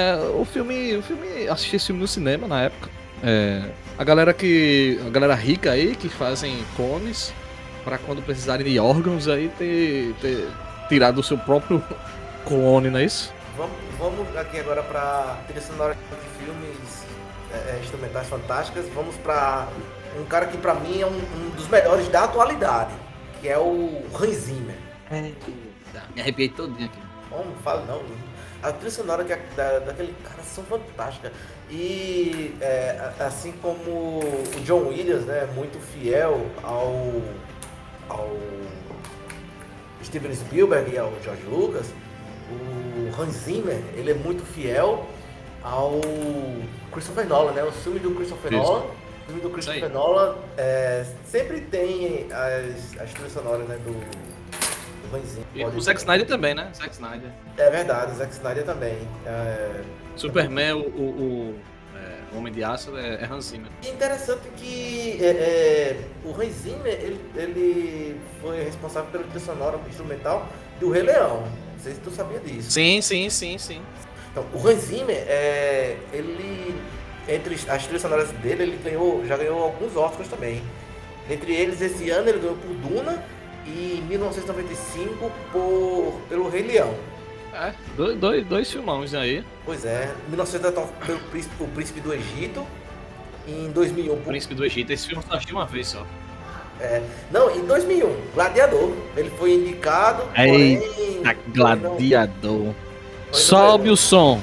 É, 0.02 0.16
o 0.36 0.44
filme. 0.44 0.96
O 0.96 1.04
filme. 1.04 1.48
Assisti 1.48 1.76
esse 1.76 1.88
filme 1.88 2.02
no 2.02 2.08
cinema 2.08 2.48
na 2.48 2.64
época. 2.64 2.90
É, 3.24 3.70
a 3.98 4.04
galera 4.04 4.34
que. 4.34 5.00
A 5.06 5.10
galera 5.10 5.36
rica 5.36 5.72
aí 5.72 5.96
que 5.96 6.10
fazem 6.10 6.64
cones 6.76 7.32
para 7.84 7.98
quando 8.00 8.22
precisarem 8.24 8.66
de 8.66 8.80
órgãos 8.80 9.28
aí 9.28 9.50
ter, 9.58 10.14
ter 10.22 10.48
tirado 10.90 11.20
o 11.20 11.24
seu 11.24 11.38
próprio 11.38 11.84
clone, 12.46 12.90
não 12.90 13.00
é 13.00 13.06
isso? 13.06 13.34
Vamos, 13.56 13.76
vamos 14.00 14.38
aqui 14.38 14.60
agora 14.60 14.82
pra 14.84 15.38
trilha 15.48 15.62
sonora 15.62 15.94
de 15.96 16.44
filmes 16.44 17.06
é, 17.52 17.76
é 17.76 17.80
instrumentais 17.84 18.28
fantásticas. 18.28 18.86
Vamos 18.96 19.16
pra 19.18 19.68
um 20.20 20.26
cara 20.26 20.48
que 20.48 20.58
pra 20.58 20.74
mim 20.74 21.00
é 21.00 21.06
um, 21.06 21.10
um 21.10 21.50
dos 21.56 21.68
melhores 21.68 22.08
da 22.08 22.24
atualidade, 22.24 22.92
que 23.40 23.48
é 23.48 23.58
o 23.58 24.04
Hans 24.20 24.36
Zimmer. 24.36 24.78
É, 25.12 25.32
me 26.16 26.22
arrepiei 26.22 26.50
todinho 26.50 26.86
aqui. 26.86 27.00
Não, 27.30 27.46
fala 27.64 27.86
não 27.86 28.02
a 28.62 28.72
trilha 28.72 28.92
sonora 28.92 29.24
que, 29.24 29.36
da, 29.56 29.80
daquele 29.80 30.14
cara 30.24 30.44
são 30.44 30.64
fantásticas. 30.64 31.32
E 31.70 32.56
é, 32.62 33.12
assim 33.20 33.54
como 33.62 34.20
o 34.20 34.62
John 34.64 34.90
Williams, 34.90 35.26
né, 35.26 35.48
muito 35.56 35.80
fiel 35.80 36.46
ao, 36.62 37.22
ao 38.10 38.30
Steven 40.04 40.36
Spielberg 40.36 40.94
e 40.94 40.98
ao 40.98 41.12
George 41.24 41.44
Lucas, 41.44 41.88
o 42.52 43.22
Hans 43.22 43.34
Zimmer, 43.34 43.82
ele 43.96 44.12
é 44.12 44.14
muito 44.14 44.46
fiel 44.46 45.06
ao 45.64 46.02
Christopher 46.92 47.28
Nolan, 47.28 47.52
né? 47.54 47.64
O 47.64 47.72
filme 47.72 48.00
do 48.00 48.12
Christopher 48.12 48.54
Isso. 48.54 48.62
Nolan, 48.62 48.84
o 48.84 49.26
filme 49.26 49.42
do 49.42 49.50
Christopher 49.50 49.90
Nolan 49.90 50.36
é, 50.58 51.06
sempre 51.26 51.62
tem 51.62 52.28
as, 52.32 53.00
as 53.00 53.14
trilhas 53.14 53.32
sonoras 53.32 53.68
né, 53.68 53.78
do 53.86 54.31
ruimzinho. 55.12 55.46
E 55.54 55.64
o 55.64 55.82
Zack 55.82 56.00
Snyder 56.00 56.28
também, 56.28 56.54
né? 56.54 56.72
Zack 56.74 56.94
Snyder. 56.94 57.30
É 57.58 57.70
verdade, 57.70 58.12
o 58.12 58.16
Zack 58.16 58.32
Snyder 58.34 58.64
também. 58.64 58.98
É... 59.26 59.82
Superman, 60.16 60.74
o, 60.74 60.80
o, 60.80 61.02
o, 61.02 61.60
é, 61.96 62.38
Homem 62.38 62.52
de 62.52 62.64
Aço 62.64 62.98
é, 62.98 63.22
é 63.22 63.26
Hans 63.26 63.46
Zimmer. 63.46 63.72
E 63.84 63.90
interessante 63.90 64.48
que 64.58 65.24
é, 65.24 65.28
é, 65.28 66.00
o 66.26 66.32
Hans 66.32 66.54
Zimmer, 66.54 66.94
ele, 66.94 67.20
ele 67.36 68.22
foi 68.42 68.64
responsável 68.64 69.12
pelo 69.12 69.24
trilha 69.26 69.40
sonora 69.40 69.80
instrumental 69.88 70.48
do 70.80 70.92
Rei 70.92 71.04
Leão. 71.04 71.42
Não 71.74 71.80
sei 71.80 71.94
se 71.94 72.00
tu 72.00 72.12
sabia 72.12 72.40
disso. 72.40 72.72
Sim, 72.72 73.02
sim, 73.02 73.30
sim, 73.30 73.58
sim. 73.58 73.82
Então, 74.32 74.46
o 74.54 74.68
Hans 74.68 74.80
Zimmer, 74.86 75.18
é, 75.28 75.98
ele, 76.14 76.80
entre 77.28 77.56
as 77.56 77.84
trilhas 77.84 78.02
sonoras 78.02 78.30
dele, 78.32 78.64
ele 78.64 78.80
ganhou, 78.84 79.26
já 79.26 79.36
ganhou 79.36 79.62
alguns 79.62 79.96
Oscars 79.96 80.30
também. 80.30 80.62
Entre 81.30 81.54
eles, 81.54 81.82
esse 81.82 82.10
ano 82.10 82.30
ele 82.30 82.40
ganhou 82.40 82.56
por 82.56 82.74
Duna 82.76 83.24
e 83.66 84.00
em 84.00 84.08
1995 84.08 85.32
por, 85.52 86.22
pelo 86.28 86.50
Rei 86.50 86.64
Leão. 86.64 86.94
É, 87.54 87.74
dois, 87.98 88.18
dois, 88.18 88.46
dois 88.46 88.72
filmões 88.72 89.14
aí. 89.14 89.44
Pois 89.66 89.86
é, 89.86 90.14
1999 90.30 90.92
pelo 91.06 91.20
Príncipe, 91.20 91.64
O 91.64 91.68
Príncipe 91.68 92.00
do 92.00 92.14
Egito. 92.14 92.66
Em 93.48 93.72
2001 93.72 94.14
O 94.14 94.18
Príncipe 94.18 94.54
do 94.54 94.64
Egito, 94.64 94.94
esse 94.94 95.08
filme 95.08 95.24
eu 95.24 95.28
só 95.28 95.36
assisti 95.36 95.54
uma 95.54 95.66
vez 95.66 95.88
só. 95.88 96.06
É, 96.80 97.02
não, 97.32 97.56
em 97.56 97.64
2001, 97.66 98.16
Gladiador. 98.34 98.94
Ele 99.16 99.30
foi 99.32 99.54
indicado, 99.54 100.24
Eita, 100.36 101.24
porém... 101.24 101.38
Gladiador. 101.54 102.74
Sobe 103.32 103.90
o 103.90 103.98
som. 103.98 104.42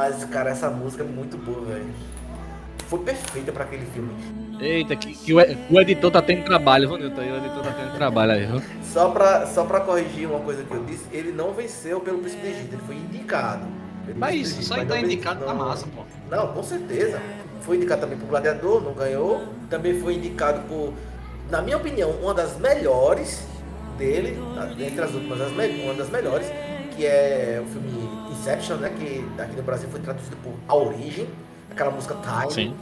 Demais, 0.00 0.24
cara. 0.24 0.50
Essa 0.50 0.70
música 0.70 1.02
é 1.02 1.06
muito 1.06 1.36
boa, 1.36 1.60
velho. 1.62 1.86
Foi 2.88 2.98
perfeita 3.00 3.52
pra 3.52 3.64
aquele 3.64 3.86
filme. 3.86 4.10
Eita, 4.60 4.96
que, 4.96 5.14
que 5.14 5.32
o, 5.32 5.36
o 5.38 5.80
editor 5.80 6.10
tá 6.10 6.20
tendo 6.20 6.44
trabalho, 6.44 6.88
viu, 6.88 6.98
Nilton? 6.98 7.20
O 7.20 7.36
editor 7.36 7.62
tá 7.62 7.72
tendo 7.72 7.94
trabalho 7.94 8.32
aí, 8.32 8.46
viu? 8.46 8.62
Só 8.82 9.10
pra, 9.10 9.46
só 9.46 9.64
pra 9.64 9.80
corrigir 9.80 10.28
uma 10.28 10.40
coisa 10.40 10.64
que 10.64 10.74
eu 10.74 10.84
disse, 10.84 11.04
ele 11.12 11.30
não 11.32 11.52
venceu 11.52 12.00
pelo 12.00 12.18
Príncipe 12.18 12.42
do 12.42 12.48
Egito, 12.48 12.74
ele 12.74 12.82
foi 12.86 12.96
indicado. 12.96 13.66
Mas 14.16 14.34
isso, 14.34 14.52
Egito, 14.54 14.64
só 14.66 14.74
mas 14.74 14.84
em 14.84 14.86
tá 14.88 14.94
não 14.96 15.02
indicado 15.04 15.44
tá 15.44 15.54
não- 15.54 15.66
massa, 15.66 15.86
pô. 15.94 16.02
Não, 16.28 16.48
com 16.48 16.62
certeza. 16.62 17.22
Foi 17.60 17.76
indicado 17.76 18.00
também 18.00 18.18
por 18.18 18.26
Gladiador, 18.26 18.82
não 18.82 18.92
ganhou. 18.92 19.44
Também 19.68 20.00
foi 20.00 20.14
indicado 20.14 20.60
por, 20.62 20.92
na 21.48 21.62
minha 21.62 21.76
opinião, 21.76 22.10
uma 22.10 22.34
das 22.34 22.58
melhores 22.58 23.46
dele, 23.96 24.36
entre 24.80 25.00
as 25.00 25.14
últimas, 25.14 25.38
uma 25.40 25.94
das 25.94 26.10
melhores, 26.10 26.46
que 26.96 27.06
é 27.06 27.62
o 27.62 27.66
filme 27.68 27.88
Inception, 28.40 28.76
né? 28.76 28.88
Que 28.88 29.42
aqui 29.42 29.54
no 29.54 29.62
Brasil 29.62 29.88
foi 29.90 30.00
traduzido 30.00 30.36
por 30.38 30.54
A 30.66 30.74
Origem, 30.74 31.28
aquela 31.70 31.90
música 31.90 32.16
Time. 32.22 32.50
Sim. 32.50 32.74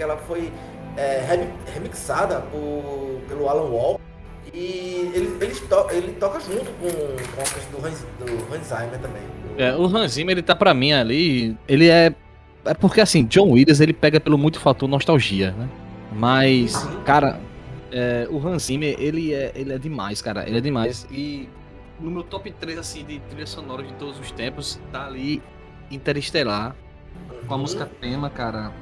que 0.00 0.02
ela 0.02 0.16
foi 0.16 0.52
é, 0.96 1.46
remixada 1.74 2.40
por, 2.40 3.20
pelo 3.28 3.48
Alan 3.48 3.70
Wall. 3.70 4.00
E 4.52 5.10
ele, 5.14 5.36
ele, 5.40 5.54
to, 5.54 5.86
ele 5.90 6.12
toca 6.14 6.40
junto 6.40 6.70
com, 6.72 6.88
com 6.90 7.40
a 7.40 7.44
questão 7.44 7.80
do 7.80 7.86
Hans, 7.86 8.06
do 8.18 8.54
Hans 8.54 8.66
Zimmer 8.66 8.98
também. 8.98 9.22
É, 9.56 9.76
o 9.76 9.84
Hans 9.84 10.12
Zimmer, 10.12 10.32
ele 10.32 10.42
tá 10.42 10.56
pra 10.56 10.74
mim 10.74 10.92
ali, 10.92 11.56
ele 11.68 11.88
é... 11.88 12.14
É 12.64 12.74
porque, 12.74 13.00
assim, 13.00 13.24
John 13.24 13.50
Williams, 13.52 13.80
ele 13.80 13.92
pega 13.92 14.20
pelo 14.20 14.36
muito 14.36 14.60
fator 14.60 14.88
nostalgia, 14.88 15.52
né? 15.52 15.68
Mas, 16.12 16.86
cara, 17.06 17.40
é, 17.90 18.26
o 18.30 18.46
Hans 18.46 18.64
Zimmer, 18.64 18.96
ele 18.98 19.32
é, 19.32 19.52
ele 19.54 19.72
é 19.72 19.78
demais, 19.78 20.20
cara. 20.20 20.46
Ele 20.46 20.58
é 20.58 20.60
demais. 20.60 21.06
E 21.10 21.48
no 21.98 22.10
meu 22.10 22.22
top 22.22 22.50
3, 22.52 22.78
assim, 22.78 23.04
de 23.04 23.18
trilha 23.20 23.46
sonora 23.46 23.82
de 23.82 23.92
todos 23.94 24.18
os 24.18 24.30
tempos, 24.30 24.78
tá 24.92 25.06
ali 25.06 25.42
Interestelar. 25.90 26.76
Com 27.46 27.54
a 27.54 27.56
uhum. 27.56 27.62
música 27.62 27.86
tema, 28.00 28.30
cara. 28.30 28.72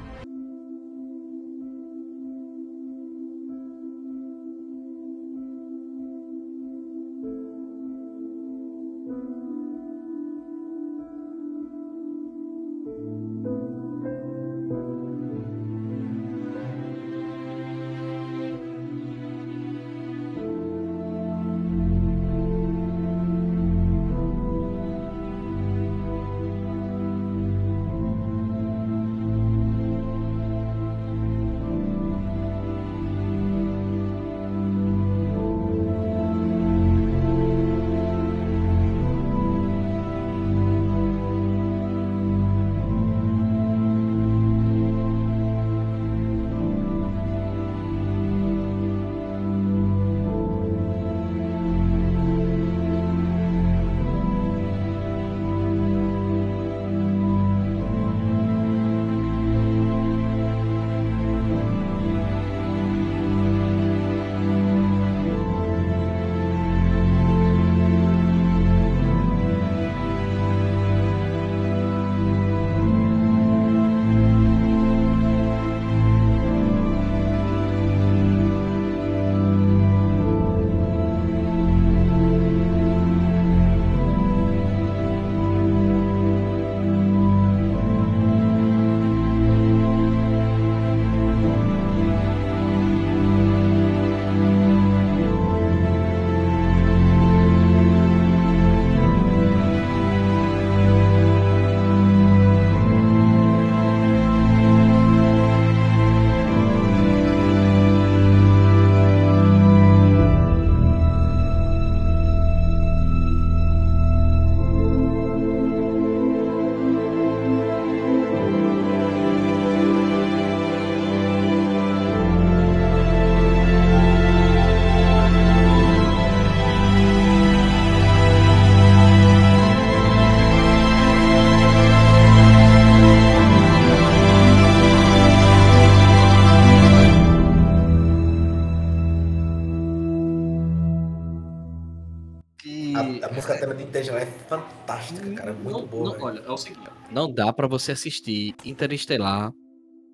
Seguinte: 146.57 146.81
não 147.11 147.31
dá 147.31 147.51
para 147.51 147.67
você 147.67 147.91
assistir 147.91 148.55
Interestelar 148.65 149.53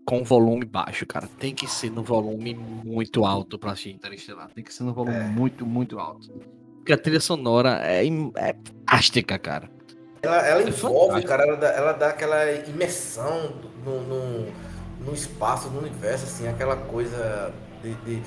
com 0.05 0.23
volume 0.23 0.65
baixo, 0.65 1.05
cara. 1.05 1.27
Tem 1.39 1.53
que 1.53 1.67
ser 1.67 1.89
no 1.89 2.03
volume 2.03 2.53
muito 2.53 3.25
alto 3.25 3.57
para 3.57 3.71
assistir 3.71 3.91
Interestelar. 3.91 4.49
Tem 4.53 4.63
que 4.63 4.73
ser 4.73 4.83
no 4.83 4.93
volume 4.93 5.17
é. 5.17 5.23
muito, 5.23 5.65
muito 5.65 5.99
alto. 5.99 6.31
Porque 6.77 6.93
a 6.93 6.97
trilha 6.97 7.19
sonora 7.19 7.79
é, 7.83 8.05
é 8.05 8.55
fantástica, 8.85 9.39
cara. 9.39 9.69
Ela, 10.21 10.47
ela 10.47 10.61
é 10.61 10.67
envolve, 10.67 11.23
cara, 11.23 11.43
ela 11.43 11.57
dá, 11.57 11.67
ela 11.69 11.91
dá 11.93 12.07
aquela 12.09 12.51
imersão 12.51 13.53
no, 13.83 14.01
no, 14.01 14.47
no, 15.05 15.13
espaço, 15.13 15.69
no 15.69 15.79
universo, 15.79 16.25
assim, 16.25 16.47
aquela 16.47 16.75
coisa 16.75 17.53
de, 17.83 17.93
de 18.05 18.21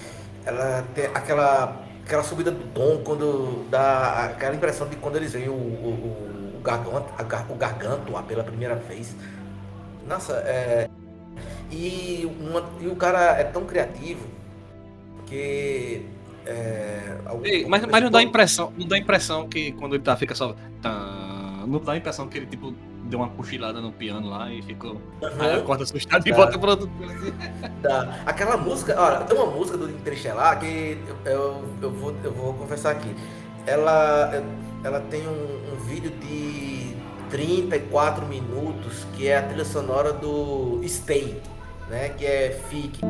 ela 0.45 0.83
tem 0.95 1.07
aquela 1.07 1.85
aquela 2.05 2.23
subida 2.23 2.51
do 2.51 2.65
tom 2.73 3.03
quando 3.05 3.69
dá 3.69 4.25
aquela 4.25 4.55
impressão 4.55 4.89
de 4.89 4.97
quando 4.97 5.17
eles 5.17 5.33
veem 5.33 5.49
o, 5.49 5.53
o, 5.53 6.38
o 7.49 7.55
garganto, 7.55 8.15
o 8.15 8.23
pela 8.23 8.45
primeira 8.45 8.75
vez. 8.75 9.15
Nossa, 10.07 10.35
é. 10.47 10.89
E, 11.71 12.31
uma, 12.41 12.65
e 12.81 12.87
o 12.87 12.97
cara 12.97 13.39
é 13.39 13.45
tão 13.45 13.65
criativo 13.65 14.27
que. 15.27 16.07
É, 16.47 17.19
Ei, 17.45 17.67
mas, 17.67 17.85
mas 17.85 18.03
não 18.03 18.11
dá 18.11 18.23
impressão, 18.23 18.73
não 18.77 18.87
dá 18.87 18.97
impressão 18.97 19.49
que 19.49 19.73
quando 19.73 19.95
ele 19.95 20.03
tá, 20.03 20.17
fica 20.17 20.35
só. 20.35 20.55
Tá, 20.81 21.65
não 21.67 21.79
dá 21.79 21.97
impressão 21.97 22.27
que 22.27 22.39
ele 22.39 22.47
tipo 22.47 22.75
deu 23.05 23.19
uma 23.21 23.29
cochilada 23.29 23.81
no 23.81 23.93
piano 23.93 24.29
lá 24.29 24.51
e 24.51 24.63
ficou. 24.63 24.93
Uhum. 24.93 25.31
Aí 25.41 25.55
acorda 25.55 25.85
assustado 25.85 26.27
e 26.27 26.33
volta 26.33 26.59
pro 26.59 26.71
outro. 26.71 26.91
Tá. 27.83 28.21
Aquela 28.27 28.57
música, 28.57 28.95
olha, 28.99 29.21
tem 29.21 29.37
uma 29.37 29.47
música 29.47 29.77
do 29.79 29.91
Interestelar 29.91 30.59
que 30.59 30.99
eu, 31.25 31.65
eu, 31.81 31.91
vou, 31.91 32.15
eu 32.25 32.33
vou 32.33 32.55
confessar 32.55 32.93
aqui. 32.93 33.15
Ela 33.67 34.43
ela 34.85 35.01
tem 35.01 35.27
um 35.27 35.68
vídeo 35.89 36.11
de 36.11 36.95
34 37.31 38.27
minutos 38.27 39.07
que 39.17 39.29
é 39.29 39.39
a 39.39 39.43
trilha 39.43 39.65
sonora 39.65 40.13
do 40.13 40.81
Stay, 40.87 41.41
né? 41.89 42.11
Que 42.11 42.27
é 42.27 42.61
Fique. 42.69 43.01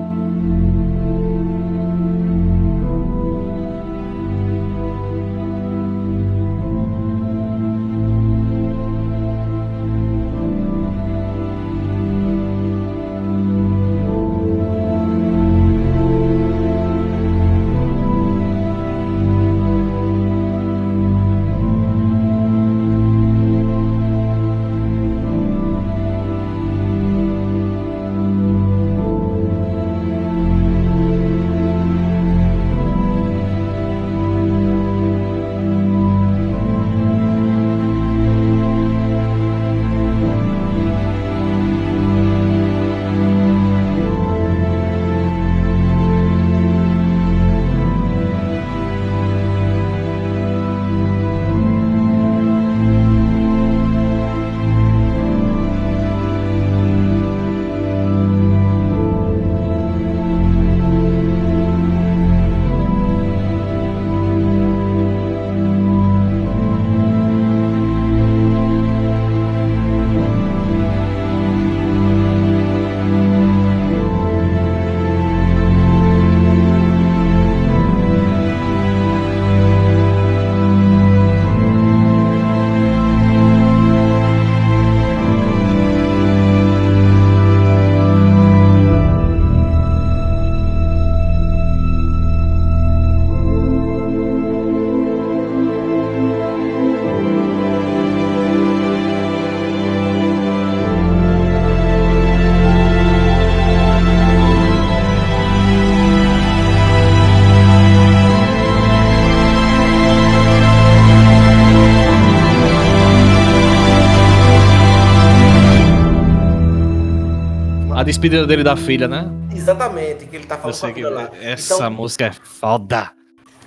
Despedida 118.08 118.46
dele 118.46 118.64
da 118.64 118.76
filha, 118.76 119.06
né? 119.06 119.30
Exatamente, 119.54 120.26
que 120.26 120.36
ele 120.36 120.46
tá 120.46 120.56
falando 120.56 120.80
com 120.94 121.06
a 121.06 121.10
lá. 121.10 121.30
essa 121.40 121.74
Então, 121.74 121.90
música 121.90 122.26
é 122.26 122.32
foda. 122.32 123.12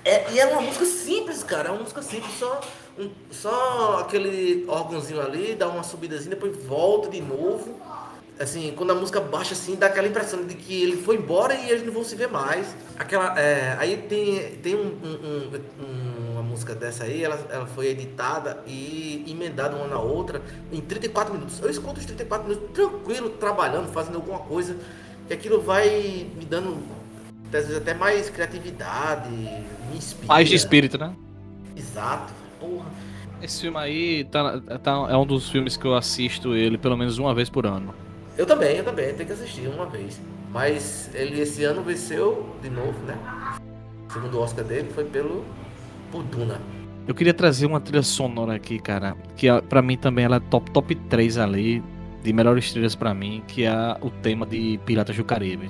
É, 0.04 0.32
e 0.32 0.40
é 0.40 0.46
uma 0.46 0.60
música 0.60 0.84
simples, 0.84 1.42
cara. 1.44 1.68
É 1.68 1.72
uma 1.72 1.80
música 1.82 2.02
simples, 2.02 2.32
só, 2.38 2.60
um- 2.98 3.10
só 3.30 3.98
aquele 4.00 4.64
órgãozinho 4.68 5.20
ali, 5.20 5.54
dá 5.54 5.68
uma 5.68 5.84
subidazinha, 5.84 6.30
depois 6.34 6.56
volta 6.66 7.08
de 7.08 7.20
novo. 7.20 7.80
Assim, 8.40 8.72
quando 8.76 8.90
a 8.90 8.94
música 8.96 9.20
baixa 9.20 9.52
assim, 9.54 9.76
dá 9.76 9.86
aquela 9.86 10.08
impressão 10.08 10.44
de 10.44 10.54
que 10.56 10.82
ele 10.82 10.96
foi 10.96 11.16
embora 11.16 11.54
e 11.54 11.70
eles 11.70 11.84
não 11.86 11.92
vão 11.92 12.02
se 12.02 12.16
ver 12.16 12.28
mais. 12.28 12.66
Aquela, 12.98 13.38
é, 13.38 13.76
aí 13.78 13.96
tem, 14.08 14.56
tem 14.60 14.74
um- 14.74 14.98
um- 15.04 15.50
um- 15.84 16.21
música 16.52 16.74
dessa 16.74 17.04
aí, 17.04 17.24
ela, 17.24 17.38
ela 17.50 17.66
foi 17.66 17.88
editada 17.88 18.62
e 18.66 19.24
emendada 19.26 19.74
uma 19.74 19.86
na 19.86 19.98
outra 19.98 20.42
em 20.70 20.80
34 20.80 21.32
minutos. 21.34 21.58
Eu 21.60 21.70
escuto 21.70 21.98
os 21.98 22.06
34 22.06 22.46
minutos 22.48 22.70
tranquilo, 22.72 23.30
trabalhando, 23.30 23.88
fazendo 23.88 24.16
alguma 24.16 24.38
coisa, 24.40 24.76
que 25.26 25.32
aquilo 25.34 25.60
vai 25.60 26.26
me 26.36 26.44
dando 26.44 26.82
às 27.46 27.66
vezes 27.66 27.76
até 27.76 27.92
mais 27.92 28.30
criatividade, 28.30 29.28
me 29.30 29.96
inspira. 29.96 30.26
Paz 30.26 30.48
de 30.48 30.54
espírito, 30.54 30.96
né? 30.98 31.14
Exato. 31.76 32.32
Porra. 32.58 32.86
Esse 33.42 33.62
filme 33.62 33.78
aí 33.78 34.24
tá, 34.24 34.60
tá- 34.78 35.08
é 35.10 35.16
um 35.16 35.26
dos 35.26 35.50
filmes 35.50 35.76
que 35.76 35.84
eu 35.84 35.94
assisto 35.94 36.54
ele 36.54 36.78
pelo 36.78 36.96
menos 36.96 37.18
uma 37.18 37.34
vez 37.34 37.50
por 37.50 37.66
ano. 37.66 37.94
Eu 38.38 38.46
também, 38.46 38.76
eu 38.76 38.84
também, 38.84 39.12
tenho 39.14 39.26
que 39.26 39.32
assistir 39.32 39.66
uma 39.68 39.86
vez. 39.86 40.20
Mas 40.50 41.10
ele 41.14 41.40
esse 41.40 41.64
ano 41.64 41.82
venceu 41.82 42.54
de 42.62 42.70
novo, 42.70 42.98
né? 43.04 43.18
O 44.08 44.12
segundo 44.12 44.40
Oscar 44.40 44.64
dele 44.64 44.90
foi 44.94 45.04
pelo 45.04 45.44
Duna. 46.20 46.60
Eu 47.06 47.14
queria 47.14 47.34
trazer 47.34 47.66
uma 47.66 47.80
trilha 47.80 48.02
sonora 48.02 48.54
aqui, 48.54 48.78
cara, 48.78 49.16
que 49.36 49.48
ah, 49.48 49.62
pra 49.62 49.82
mim 49.82 49.96
também 49.96 50.24
ela 50.24 50.36
é 50.36 50.40
top, 50.40 50.70
top 50.70 50.94
3 50.94 51.38
ali, 51.38 51.82
de 52.22 52.32
melhores 52.32 52.70
trilhas 52.70 52.94
pra 52.94 53.12
mim, 53.12 53.42
que 53.48 53.64
é 53.64 53.96
o 54.00 54.10
tema 54.10 54.46
de 54.46 54.78
Piratas 54.84 55.16
do 55.16 55.24
Caribe. 55.24 55.68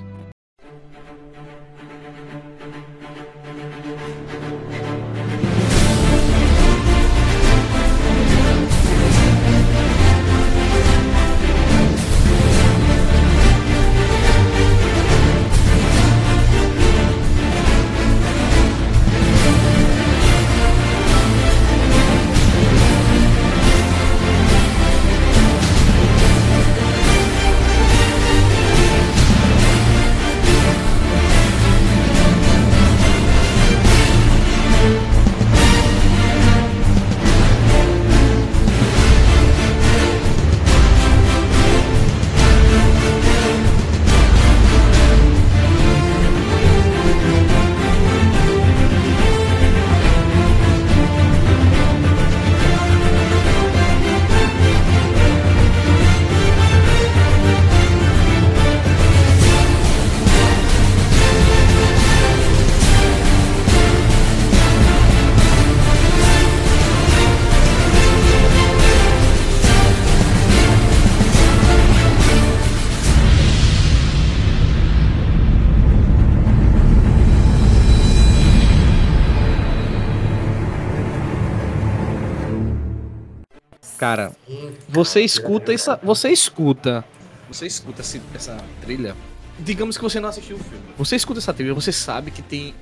Você 85.03 85.21
escuta 85.21 85.73
essa, 85.73 85.99
você 86.03 86.29
escuta, 86.29 87.03
você 87.49 87.65
escuta 87.67 88.01
esse- 88.01 88.21
essa 88.33 88.57
trilha. 88.81 89.15
Digamos 89.59 89.97
que 89.97 90.03
você 90.03 90.19
não 90.19 90.29
assistiu 90.29 90.55
o 90.55 90.59
filme. 90.59 90.83
Você 90.97 91.15
escuta 91.15 91.39
essa 91.39 91.53
trilha, 91.53 91.73
você 91.73 91.91
sabe 91.91 92.31
que 92.31 92.41
tem 92.41 92.73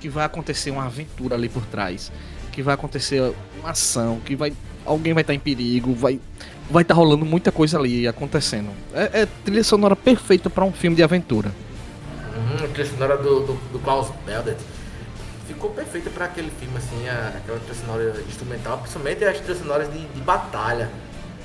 que 0.00 0.08
vai 0.08 0.24
acontecer 0.24 0.70
uma 0.70 0.84
aventura 0.84 1.34
ali 1.34 1.48
por 1.48 1.64
trás, 1.66 2.12
que 2.52 2.62
vai 2.62 2.74
acontecer 2.74 3.32
uma 3.60 3.70
ação, 3.70 4.20
que 4.24 4.36
vai 4.36 4.52
alguém 4.84 5.14
vai 5.14 5.22
estar 5.22 5.32
em 5.34 5.38
perigo, 5.38 5.94
vai 5.94 6.20
vai 6.70 6.82
estar 6.82 6.94
rolando 6.94 7.24
muita 7.24 7.50
coisa 7.52 7.78
ali 7.78 8.06
acontecendo. 8.08 8.70
É, 8.94 9.22
é 9.22 9.26
trilha 9.44 9.64
sonora 9.64 9.94
perfeita 9.96 10.48
pra 10.50 10.64
um 10.64 10.72
filme 10.72 10.96
de 10.96 11.02
aventura. 11.02 11.52
Uhum, 12.36 12.64
a 12.64 12.68
trilha 12.68 12.88
sonora 12.90 13.16
do, 13.16 13.40
do, 13.46 13.52
do 13.72 13.78
Klaus 13.80 14.08
Beldet 14.26 14.56
ficou 15.46 15.70
perfeita 15.70 16.08
para 16.10 16.24
aquele 16.26 16.50
filme, 16.58 16.76
assim, 16.76 17.06
a- 17.08 17.34
aquela 17.36 17.58
trilha 17.60 17.74
sonora 17.74 18.22
instrumental, 18.28 18.78
principalmente 18.78 19.24
as 19.24 19.38
trilhas 19.40 19.58
sonoras 19.58 19.92
de, 19.92 19.98
de 20.06 20.20
batalha. 20.20 20.90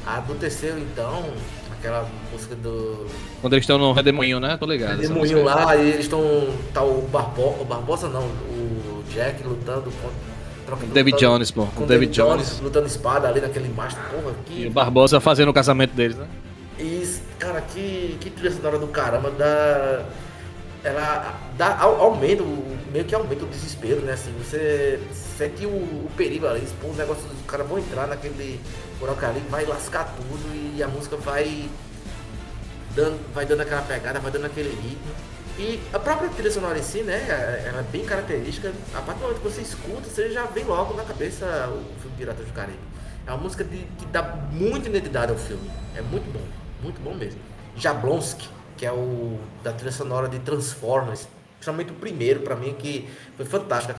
A 0.06 0.20
do 0.22 0.34
terceiro, 0.36 0.80
então, 0.80 1.24
aquela 1.72 2.08
música 2.32 2.56
do 2.56 3.06
Quando 3.42 3.54
eles 3.54 3.64
estão 3.64 3.78
no 3.78 3.92
redemoinho, 3.92 4.40
né? 4.40 4.58
Tô 4.58 4.66
ligado. 4.66 5.00
Redemoinho 5.00 5.44
lá, 5.44 5.76
e 5.76 5.90
eles 5.90 6.02
estão. 6.06 6.22
Tá 6.74 6.82
o, 6.84 7.02
Barbo, 7.12 7.56
o 7.62 7.66
Barbosa 7.66 8.08
não, 8.10 8.24
o 8.24 9.04
Jack 9.14 9.44
lutando 9.44 9.84
contra. 9.84 10.30
David 10.94 11.16
lutando 11.16 11.32
Jones, 11.34 11.52
pô. 11.52 11.66
Com 11.66 11.86
David 11.86 11.88
David 11.88 12.12
Jones, 12.16 12.48
Jones. 12.48 12.60
lutando 12.62 12.88
espada 12.88 13.28
ali 13.28 13.42
naquele 13.42 13.70
mastro, 13.74 14.02
porra, 14.12 14.34
E 14.48 14.52
o 14.52 14.64
que. 14.66 14.70
Barbosa 14.70 15.20
fazendo 15.20 15.50
o 15.50 15.54
casamento 15.54 15.94
deles, 15.94 16.16
né? 16.18 16.28
Isso, 16.80 17.22
cara, 17.38 17.60
que, 17.62 18.18
que 18.22 18.30
trilha 18.30 18.52
sonora 18.52 18.78
do 18.80 18.88
caramba, 18.88 19.32
dá. 19.32 20.06
Ela 20.84 21.34
dá, 21.58 21.78
au- 21.82 22.00
aumenta, 22.02 22.42
o- 22.42 22.78
meio 22.92 23.06
que 23.06 23.14
aumenta 23.16 23.46
o 23.46 23.48
desespero, 23.48 24.02
né? 24.02 24.14
Assim, 24.14 24.32
você 24.38 25.00
sente 25.14 25.66
o, 25.66 25.70
o 25.70 26.12
perigo 26.18 26.48
ali, 26.48 26.66
pô, 26.82 26.88
o 26.88 26.94
negócio 26.96 27.24
dos 27.28 27.46
caras 27.46 27.68
vão 27.68 27.80
entrar 27.80 28.08
naquele 28.08 28.60
buraco 29.00 29.26
ali, 29.26 29.40
vai 29.50 29.66
lascar 29.66 30.06
tudo 30.16 30.76
e 30.76 30.82
a 30.84 30.88
música 30.88 31.16
vai 31.18 31.70
dando, 32.96 33.34
vai 33.34 33.46
dando 33.46 33.62
aquela 33.62 33.82
pegada, 33.82 34.20
vai 34.20 34.32
dando 34.32 34.46
aquele 34.46 34.70
ritmo. 34.70 35.12
E 35.58 35.80
a 35.94 36.00
própria 36.00 36.30
trilha 36.30 36.52
sonora 36.52 36.80
em 36.80 36.84
si, 36.84 37.02
né, 37.02 37.64
ela 37.68 37.80
é 37.80 37.84
bem 37.92 38.06
característica. 38.06 38.72
A 38.96 39.02
partir 39.02 39.20
do 39.20 39.24
momento 39.24 39.42
que 39.42 39.50
você 39.50 39.62
escuta, 39.62 40.10
você 40.10 40.32
já 40.32 40.46
vem 40.46 40.64
logo 40.64 40.94
na 40.94 41.04
cabeça 41.04 41.46
o 41.70 42.00
filme 42.00 42.16
Piratas 42.18 42.46
do 42.46 42.54
Caribe. 42.54 42.80
É 43.28 43.32
uma 43.32 43.44
música 43.44 43.64
de- 43.64 43.86
que 43.98 44.06
dá 44.06 44.24
muita 44.52 44.88
identidade 44.88 45.32
ao 45.32 45.38
filme. 45.38 45.70
É 45.96 46.02
muito 46.02 46.32
bom, 46.32 46.42
muito 46.82 47.02
bom 47.02 47.14
mesmo. 47.14 47.40
Jablonski, 47.76 48.48
que 48.78 48.86
é 48.86 48.92
o 48.92 49.38
da 49.62 49.74
trilha 49.74 49.92
sonora 49.92 50.30
de 50.30 50.40
Transformers, 50.40 51.28
principalmente 51.60 51.92
o 51.92 51.96
primeiro 51.96 52.40
pra 52.40 52.56
mim, 52.56 52.74
que 52.74 53.08
foi 53.36 53.46
fantástico. 53.46 53.99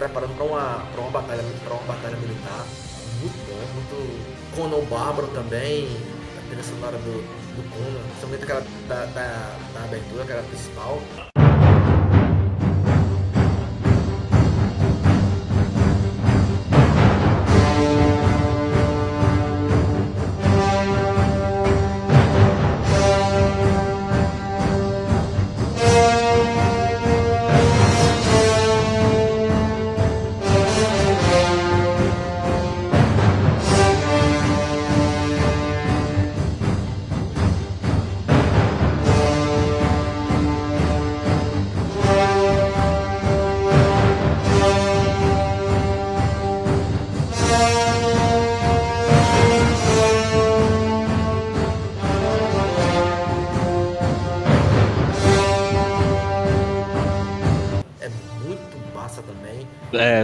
Preparando 0.00 0.34
pra 0.34 0.44
uma, 0.44 0.76
uma 0.96 1.10
batalha, 1.10 1.42
pra 1.62 1.74
uma 1.74 1.94
batalha 1.94 2.16
militar. 2.16 2.64
muito 3.20 3.36
bom, 3.46 3.60
muito 3.74 4.56
Conan 4.56 4.84
Bárbaro 4.86 5.28
também, 5.28 5.94
a 6.38 6.46
trilha 6.48 6.62
sonora 6.64 6.96
do, 6.96 7.20
do 7.54 7.70
Conan, 7.70 8.00
principalmente 8.08 8.44
aquela 8.44 8.64
da, 8.88 9.04
da, 9.04 9.58
da 9.74 9.84
abertura, 9.84 10.22
aquela 10.22 10.42
principal. 10.44 11.29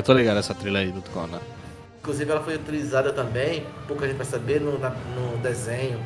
Tô 0.06 0.12
ligado 0.12 0.38
essa 0.38 0.54
trilha 0.54 0.78
aí 0.80 0.90
do 0.92 1.02
Conan. 1.10 1.40
Inclusive 2.00 2.30
ela 2.30 2.42
foi 2.42 2.54
utilizada 2.54 3.12
também, 3.12 3.66
pouca 3.88 4.06
gente 4.06 4.16
vai 4.16 4.26
saber, 4.26 4.60
no, 4.60 4.78
no 4.78 5.38
desenho 5.42 6.00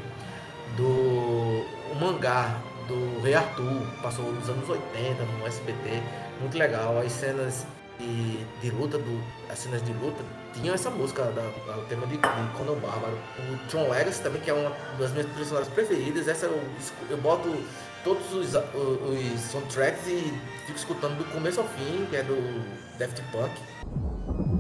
do 0.77 1.65
mangá 2.01 2.57
do 2.89 3.21
Rei 3.23 3.35
Arthur, 3.35 3.83
passou 4.03 4.33
nos 4.33 4.49
anos 4.49 4.69
80 4.69 5.23
no 5.23 5.47
SBT, 5.47 6.03
muito 6.41 6.57
legal. 6.57 6.99
As 6.99 7.13
cenas 7.13 7.67
de, 7.99 8.39
de 8.63 8.71
luta, 8.71 8.97
do, 8.99 9.23
as 9.51 9.59
cenas 9.59 9.85
de 9.85 9.93
luta, 9.93 10.23
tinham 10.55 10.75
essa 10.75 10.89
música, 10.91 11.23
da, 11.25 11.43
o 11.77 11.85
tema 11.89 12.07
de, 12.07 12.15
de 12.17 12.19
Conan 12.57 12.79
Bárbaro. 12.81 13.19
O 13.39 13.69
Tron 13.69 13.89
Legacy 13.91 14.23
também, 14.23 14.41
que 14.41 14.51
é 14.51 14.55
uma 14.55 14.73
das 14.99 15.13
minhas 15.13 15.27
sonoras 15.47 15.69
preferidas, 15.69 16.27
essa 16.27 16.47
eu, 16.47 16.61
eu 17.11 17.19
boto 17.19 17.55
todos 18.03 18.33
os, 18.33 18.55
o- 18.55 19.35
os 19.35 19.41
soundtracks 19.43 20.07
e 20.07 20.33
fico 20.67 20.79
escutando 20.79 21.19
do 21.19 21.25
começo 21.33 21.61
ao 21.61 21.67
fim, 21.69 22.07
que 22.09 22.17
é 22.17 22.23
do 22.23 22.35
Daft 22.99 23.21
Punk. 23.31 23.53
Thank 23.93 24.53
you. 24.53 24.60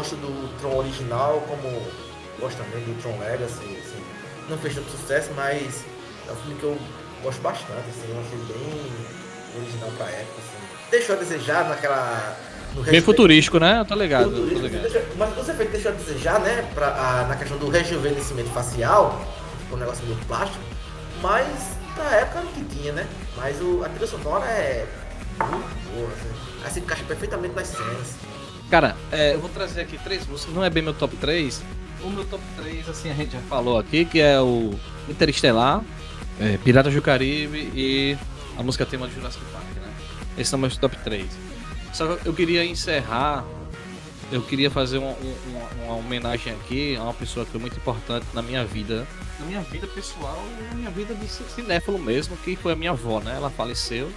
Gosto 0.00 0.16
do 0.16 0.48
Tron 0.58 0.76
original 0.78 1.42
como 1.46 1.82
gosto 2.40 2.56
também 2.56 2.82
do 2.84 3.00
Tron 3.02 3.18
Legacy, 3.18 3.52
assim, 3.84 4.02
não 4.48 4.56
fez 4.56 4.74
tanto 4.74 4.90
sucesso, 4.90 5.28
mas 5.36 5.84
é 6.26 6.32
um 6.32 6.36
filme 6.36 6.54
que 6.58 6.62
eu 6.64 6.78
gosto 7.22 7.40
bastante, 7.42 7.84
assim, 7.90 8.08
eu 8.08 8.18
achei 8.18 8.38
bem 8.48 8.92
original 9.60 9.90
pra 9.98 10.06
época, 10.06 10.38
assim. 10.38 10.90
Deixou 10.90 11.16
a 11.16 11.18
desejar 11.18 11.68
naquela... 11.68 12.34
Bem 12.86 13.00
futurístico, 13.02 13.58
né? 13.58 13.80
Eu 13.80 13.84
tô 13.84 13.94
ligado, 13.94 14.30
tô 14.30 14.58
ligado. 14.60 15.16
mas 15.18 15.36
os 15.38 15.48
efeitos 15.50 15.72
deixou 15.72 15.90
a 15.92 15.94
desejar, 15.94 16.40
né, 16.40 16.66
pra, 16.74 16.86
a- 16.88 17.26
na 17.28 17.36
questão 17.36 17.58
do 17.58 17.68
rejuvenescimento 17.68 18.48
facial, 18.50 19.20
o 19.70 19.76
negócio 19.76 20.04
do 20.06 20.14
plástico, 20.26 20.62
mas 21.20 21.46
pra 21.94 22.16
época 22.16 22.42
que 22.54 22.64
tinha, 22.64 22.92
né, 22.94 23.06
mas 23.36 23.60
o, 23.60 23.84
a 23.84 23.88
trilha 23.90 24.06
sonora 24.06 24.46
é 24.46 24.86
muito 25.38 25.94
boa, 25.94 26.08
assim, 26.08 26.30
aí 26.64 26.70
se 26.70 26.80
encaixa 26.80 27.04
perfeitamente 27.04 27.54
nas 27.54 27.66
cenas. 27.68 28.14
Cara, 28.70 28.96
é, 29.10 29.34
eu 29.34 29.40
vou 29.40 29.50
trazer 29.50 29.80
aqui 29.80 29.98
três 29.98 30.26
músicas, 30.26 30.54
não 30.54 30.64
é 30.64 30.70
bem 30.70 30.82
meu 30.82 30.94
top 30.94 31.16
3. 31.16 31.60
O 32.02 32.08
meu 32.08 32.24
top 32.24 32.42
3, 32.56 32.88
assim, 32.88 33.10
a 33.10 33.14
gente 33.14 33.32
já 33.32 33.40
falou 33.40 33.78
aqui, 33.78 34.04
que 34.04 34.20
é 34.20 34.40
o 34.40 34.72
Interestelar, 35.08 35.82
é, 36.40 36.56
Piratas 36.58 36.94
do 36.94 37.02
Caribe 37.02 37.70
e 37.74 38.16
a 38.56 38.62
música 38.62 38.86
tema 38.86 39.08
de 39.08 39.14
Jurassic 39.14 39.44
Park, 39.52 39.64
né? 39.76 39.92
Esses 40.38 40.48
são 40.48 40.58
meus 40.58 40.76
top 40.76 40.96
3. 40.98 41.26
Só 41.92 42.14
que 42.16 42.26
eu 42.28 42.32
queria 42.32 42.64
encerrar, 42.64 43.44
eu 44.30 44.40
queria 44.40 44.70
fazer 44.70 44.98
uma, 44.98 45.10
um- 45.10 45.36
uma- 45.48 45.84
uma 45.84 45.94
homenagem 45.96 46.52
aqui 46.52 46.96
a 46.96 47.02
uma 47.02 47.12
pessoa 47.14 47.44
que 47.44 47.50
foi 47.52 47.60
muito 47.60 47.76
importante 47.76 48.24
na 48.32 48.40
minha 48.40 48.64
vida, 48.64 49.06
na 49.40 49.46
minha 49.46 49.60
vida 49.62 49.88
pessoal 49.88 50.42
e 50.60 50.62
na 50.70 50.74
minha 50.76 50.90
vida 50.90 51.12
de 51.14 51.26
cinéfilo 51.28 51.98
mesmo, 51.98 52.36
que 52.38 52.54
foi 52.54 52.72
a 52.72 52.76
minha 52.76 52.92
avó, 52.92 53.20
né? 53.20 53.34
Ela 53.34 53.50
faleceu. 53.50 54.10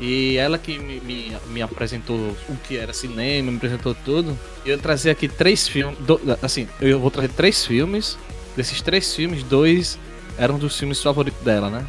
E 0.00 0.36
ela 0.36 0.58
que 0.58 0.78
me, 0.78 1.00
me, 1.00 1.36
me 1.48 1.60
apresentou 1.62 2.16
o 2.48 2.56
que 2.56 2.76
era 2.76 2.92
cinema, 2.92 3.50
me 3.50 3.56
apresentou 3.56 3.94
tudo. 3.94 4.38
E 4.64 4.70
eu 4.70 4.78
trazer 4.78 5.10
aqui 5.10 5.28
três 5.28 5.66
filmes. 5.66 5.98
do- 5.98 6.20
assim, 6.40 6.68
eu 6.80 7.00
vou 7.00 7.10
trazer 7.10 7.28
três 7.30 7.64
filmes. 7.66 8.16
Desses 8.56 8.80
três 8.80 9.14
filmes, 9.14 9.42
dois 9.42 9.98
eram 10.36 10.58
dos 10.58 10.78
filmes 10.78 11.02
favoritos 11.02 11.40
dela, 11.42 11.68
né? 11.70 11.86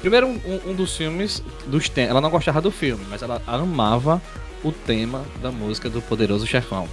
Primeiro, 0.00 0.26
um, 0.26 0.60
um- 0.70 0.74
dos 0.74 0.96
filmes 0.96 1.42
dos. 1.66 1.90
Ela 1.96 2.20
não 2.20 2.28
gostava 2.30 2.60
do 2.60 2.70
filme, 2.70 3.04
mas 3.08 3.22
ela 3.22 3.40
amava 3.46 4.20
o 4.62 4.70
tema 4.72 5.24
da 5.40 5.50
música 5.50 5.88
do 5.88 6.02
Poderoso 6.02 6.46
Chefão. 6.46 6.88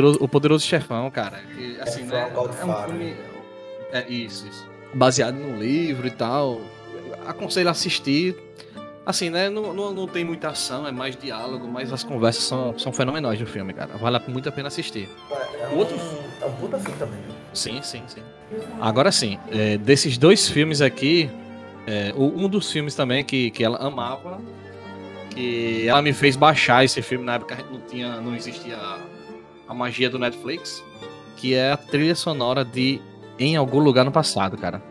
Poderoso, 0.00 0.18
o 0.20 0.28
poderoso 0.28 0.66
Chefão, 0.66 1.10
cara. 1.10 1.40
que, 1.54 1.78
assim, 1.80 2.06
from 2.06 2.16
né? 2.16 2.32
É 2.34 2.64
um 2.64 2.86
filme. 2.86 3.16
É 3.92 4.08
isso, 4.08 4.46
isso. 4.48 4.66
Baseado 4.94 5.34
num 5.34 5.58
livro 5.58 6.06
e 6.06 6.10
tal. 6.10 6.60
Aconselho 7.26 7.68
a 7.68 7.72
assistir. 7.72 8.36
Assim, 9.04 9.30
né? 9.30 9.48
Não, 9.48 9.72
não, 9.72 9.92
não 9.94 10.06
tem 10.06 10.22
muita 10.22 10.50
ação, 10.50 10.86
é 10.86 10.92
mais 10.92 11.16
diálogo, 11.16 11.66
mas 11.66 11.90
as 11.92 12.04
conversas 12.04 12.44
são, 12.44 12.78
são 12.78 12.92
fenomenais 12.92 13.40
no 13.40 13.46
filme, 13.46 13.72
cara. 13.72 13.96
Vale 13.96 14.20
muito 14.28 14.48
a 14.48 14.52
pena 14.52 14.68
assistir. 14.68 15.08
É 15.62 15.68
Outro- 15.74 15.96
um, 15.96 16.44
é 16.44 16.46
um 16.46 16.52
puta 16.52 16.78
filme 16.78 16.98
também. 16.98 17.20
viu? 17.22 17.34
Sim, 17.54 17.80
sim, 17.82 18.02
sim. 18.06 18.22
Agora 18.80 19.10
sim, 19.10 19.38
é, 19.50 19.78
desses 19.78 20.18
dois 20.18 20.48
filmes 20.50 20.82
aqui, 20.82 21.30
é, 21.86 22.12
um 22.16 22.46
dos 22.50 22.70
filmes 22.70 22.94
também 22.94 23.24
que, 23.24 23.50
que 23.50 23.64
ela 23.64 23.78
amava, 23.78 24.40
que 25.30 25.88
ela 25.88 26.02
me 26.02 26.12
fez 26.12 26.36
baixar 26.36 26.84
esse 26.84 27.00
filme 27.00 27.24
na 27.24 27.36
época 27.36 27.56
não 27.70 27.80
tinha, 27.80 28.20
não 28.20 28.34
existia 28.36 28.76
a, 29.68 29.74
magia 29.74 30.08
do 30.10 30.18
Netflix, 30.18 30.82
que 31.36 31.54
é 31.54 31.72
a 31.72 31.76
trilha 31.76 32.14
sonora 32.14 32.64
de 32.64 33.00
Em 33.38 33.56
Algum 33.56 33.78
Lugar 33.78 34.04
no 34.04 34.12
Passado, 34.12 34.56
cara. 34.56 34.82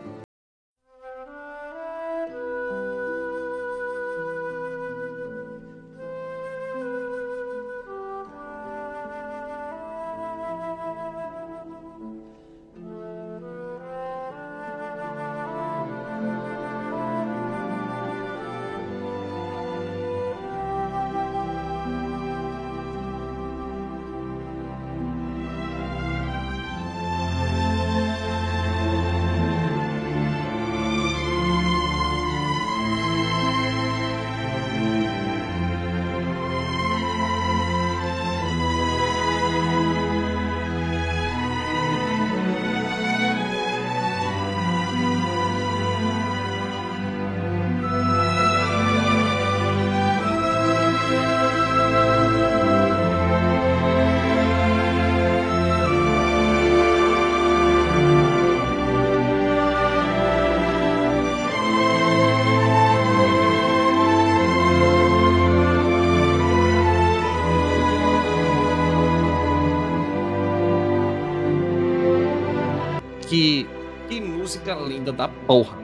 Música 74.74 74.88
linda 74.88 75.12
da 75.12 75.28
porra. 75.28 75.76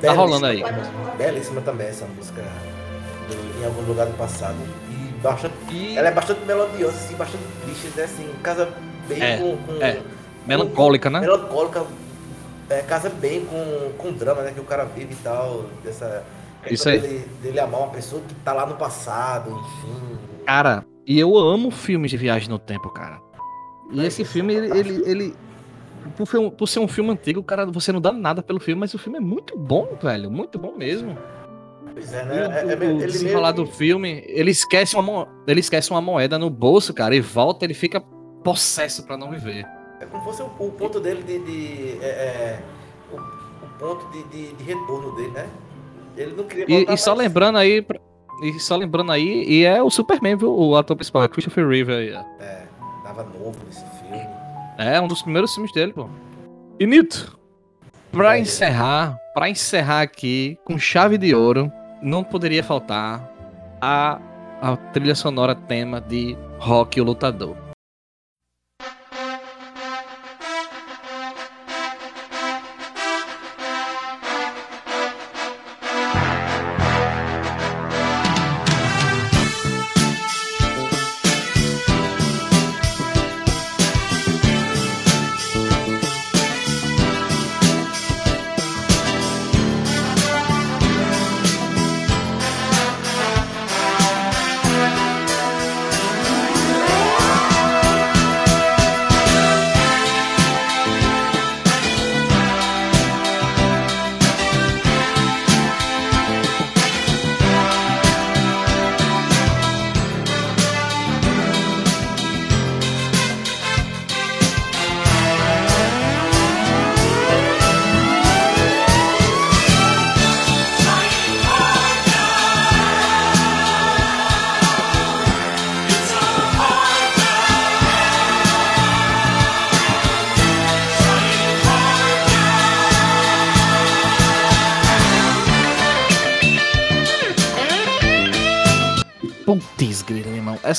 Tá 0.00 0.12
rolando 0.12 0.46
aí. 0.46 0.62
Belíssima, 0.62 1.14
Belíssima 1.16 1.60
também 1.60 1.86
essa 1.86 2.06
música 2.06 2.42
do- 3.28 3.60
em 3.60 3.64
algum 3.64 3.82
lugar 3.82 4.06
do 4.06 4.14
passado. 4.16 4.56
E 4.90 5.12
bastante. 5.22 5.54
E 5.70 5.96
Ela 5.96 6.08
é 6.08 6.12
bastante 6.12 6.44
melodiosa, 6.44 6.96
assim, 6.96 7.14
bastante 7.14 7.44
triste, 7.64 7.96
né? 7.96 8.04
Assim, 8.04 8.28
casa 8.42 8.68
bem 9.08 9.22
É, 9.22 9.36
com, 9.38 9.56
com- 9.58 9.82
é. 9.82 10.00
melancólica, 10.46 11.08
né? 11.08 11.20
Melancólica. 11.20 11.84
É, 12.68 12.80
casa 12.80 13.10
bem 13.10 13.44
com, 13.44 13.92
com 13.98 14.08
o 14.08 14.12
drama, 14.12 14.42
né? 14.42 14.52
Que 14.52 14.60
o 14.60 14.64
cara 14.64 14.84
vive 14.84 15.12
e 15.12 15.16
tal. 15.16 15.66
Dessa. 15.84 16.24
Isso 16.70 16.88
aí. 16.88 16.98
Dele, 16.98 17.28
dele 17.42 17.60
amar 17.60 17.80
uma 17.82 17.90
pessoa 17.90 18.22
que 18.26 18.34
tá 18.36 18.52
lá 18.52 18.66
no 18.66 18.74
passado, 18.76 19.50
enfim. 19.50 20.18
Cara, 20.46 20.84
e 21.06 21.18
eu 21.18 21.36
amo 21.36 21.70
filmes 21.70 22.10
de 22.10 22.16
viagem 22.16 22.48
no 22.48 22.58
tempo, 22.58 22.88
cara. 22.90 23.20
E 23.90 24.04
esse 24.04 24.24
filme, 24.24 24.54
ele, 24.54 24.78
ele, 24.78 25.02
ele- 25.10 25.36
por, 26.16 26.26
ser 26.26 26.38
um- 26.38 26.50
por 26.50 26.66
ser 26.68 26.80
um 26.80 26.88
filme 26.88 27.10
antigo, 27.10 27.42
cara, 27.42 27.66
você 27.66 27.92
não 27.92 28.00
dá 28.00 28.12
nada 28.12 28.42
pelo 28.42 28.60
filme, 28.60 28.80
mas 28.80 28.92
o 28.94 28.98
filme 28.98 29.18
é 29.18 29.20
muito 29.20 29.56
bom, 29.58 29.88
velho. 30.02 30.30
Muito 30.30 30.58
bom 30.58 30.76
mesmo. 30.76 31.16
Pois 31.92 32.12
é, 32.14 32.22
E 32.22 32.24
né? 32.26 32.48
o- 32.48 32.52
É, 32.52 32.72
é, 32.72 32.76
meio 32.76 33.52
do 33.52 33.66
filme, 33.66 34.22
ele 34.26 34.50
esquece, 34.50 34.96
uma 34.96 35.28
ele 35.46 35.60
esquece 35.60 35.90
uma 35.90 36.00
moeda 36.00 36.38
no 36.38 36.48
bolso, 36.50 36.92
cara, 36.94 37.14
e 37.14 37.20
volta, 37.20 37.64
ele 37.64 37.74
fica 37.74 38.00
possesso 38.42 39.04
pra 39.06 39.16
não 39.16 39.30
viver. 39.30 39.66
É 40.00 40.06
como 40.06 40.22
se 40.22 40.28
fosse 40.30 40.42
o, 40.42 40.66
o 40.66 40.70
ponto 40.72 40.98
dele 41.00 41.22
de. 41.22 41.38
de- 41.38 41.98
é, 42.02 42.06
é, 42.08 42.62
o, 43.12 43.16
o 43.16 43.68
ponto 43.78 44.06
de, 44.10 44.22
de, 44.24 44.52
de 44.54 44.64
retorno 44.64 45.14
dele, 45.14 45.30
né? 45.30 45.46
Ele 46.16 46.34
não 46.34 46.44
queria 46.44 46.64
E, 46.68 46.76
voltar 46.78 46.94
e 46.94 46.98
só 46.98 47.14
mais. 47.14 47.28
lembrando 47.28 47.58
aí, 47.58 47.86
e 48.42 48.58
só 48.58 48.76
lembrando 48.76 49.12
aí, 49.12 49.44
e 49.48 49.64
é 49.64 49.82
o 49.82 49.88
Superman, 49.90 50.36
viu? 50.36 50.52
O 50.52 50.76
ator 50.76 50.96
principal, 50.96 51.22
é 51.24 51.28
Christopher 51.28 51.66
Reeve 51.68 51.92
aí. 51.92 52.08
É, 52.40 52.66
tava 53.04 53.22
novo 53.22 53.56
nesse 53.66 53.84
filme. 54.00 54.26
É, 54.78 55.00
um 55.00 55.06
dos 55.08 55.22
primeiros 55.22 55.54
filmes 55.54 55.72
dele, 55.72 55.92
pô. 55.92 56.08
E 56.78 56.86
Nito, 56.86 57.38
pra 58.10 58.38
encerrar, 58.38 59.18
pra 59.34 59.48
encerrar 59.48 60.02
aqui, 60.02 60.58
com 60.64 60.78
chave 60.78 61.16
de 61.18 61.34
ouro, 61.34 61.70
não 62.02 62.24
poderia 62.24 62.64
faltar 62.64 63.30
a, 63.80 64.18
a 64.60 64.76
trilha 64.76 65.14
sonora 65.14 65.54
tema 65.54 66.00
de 66.00 66.36
Rock 66.58 67.00
o 67.00 67.04
Lutador. 67.04 67.71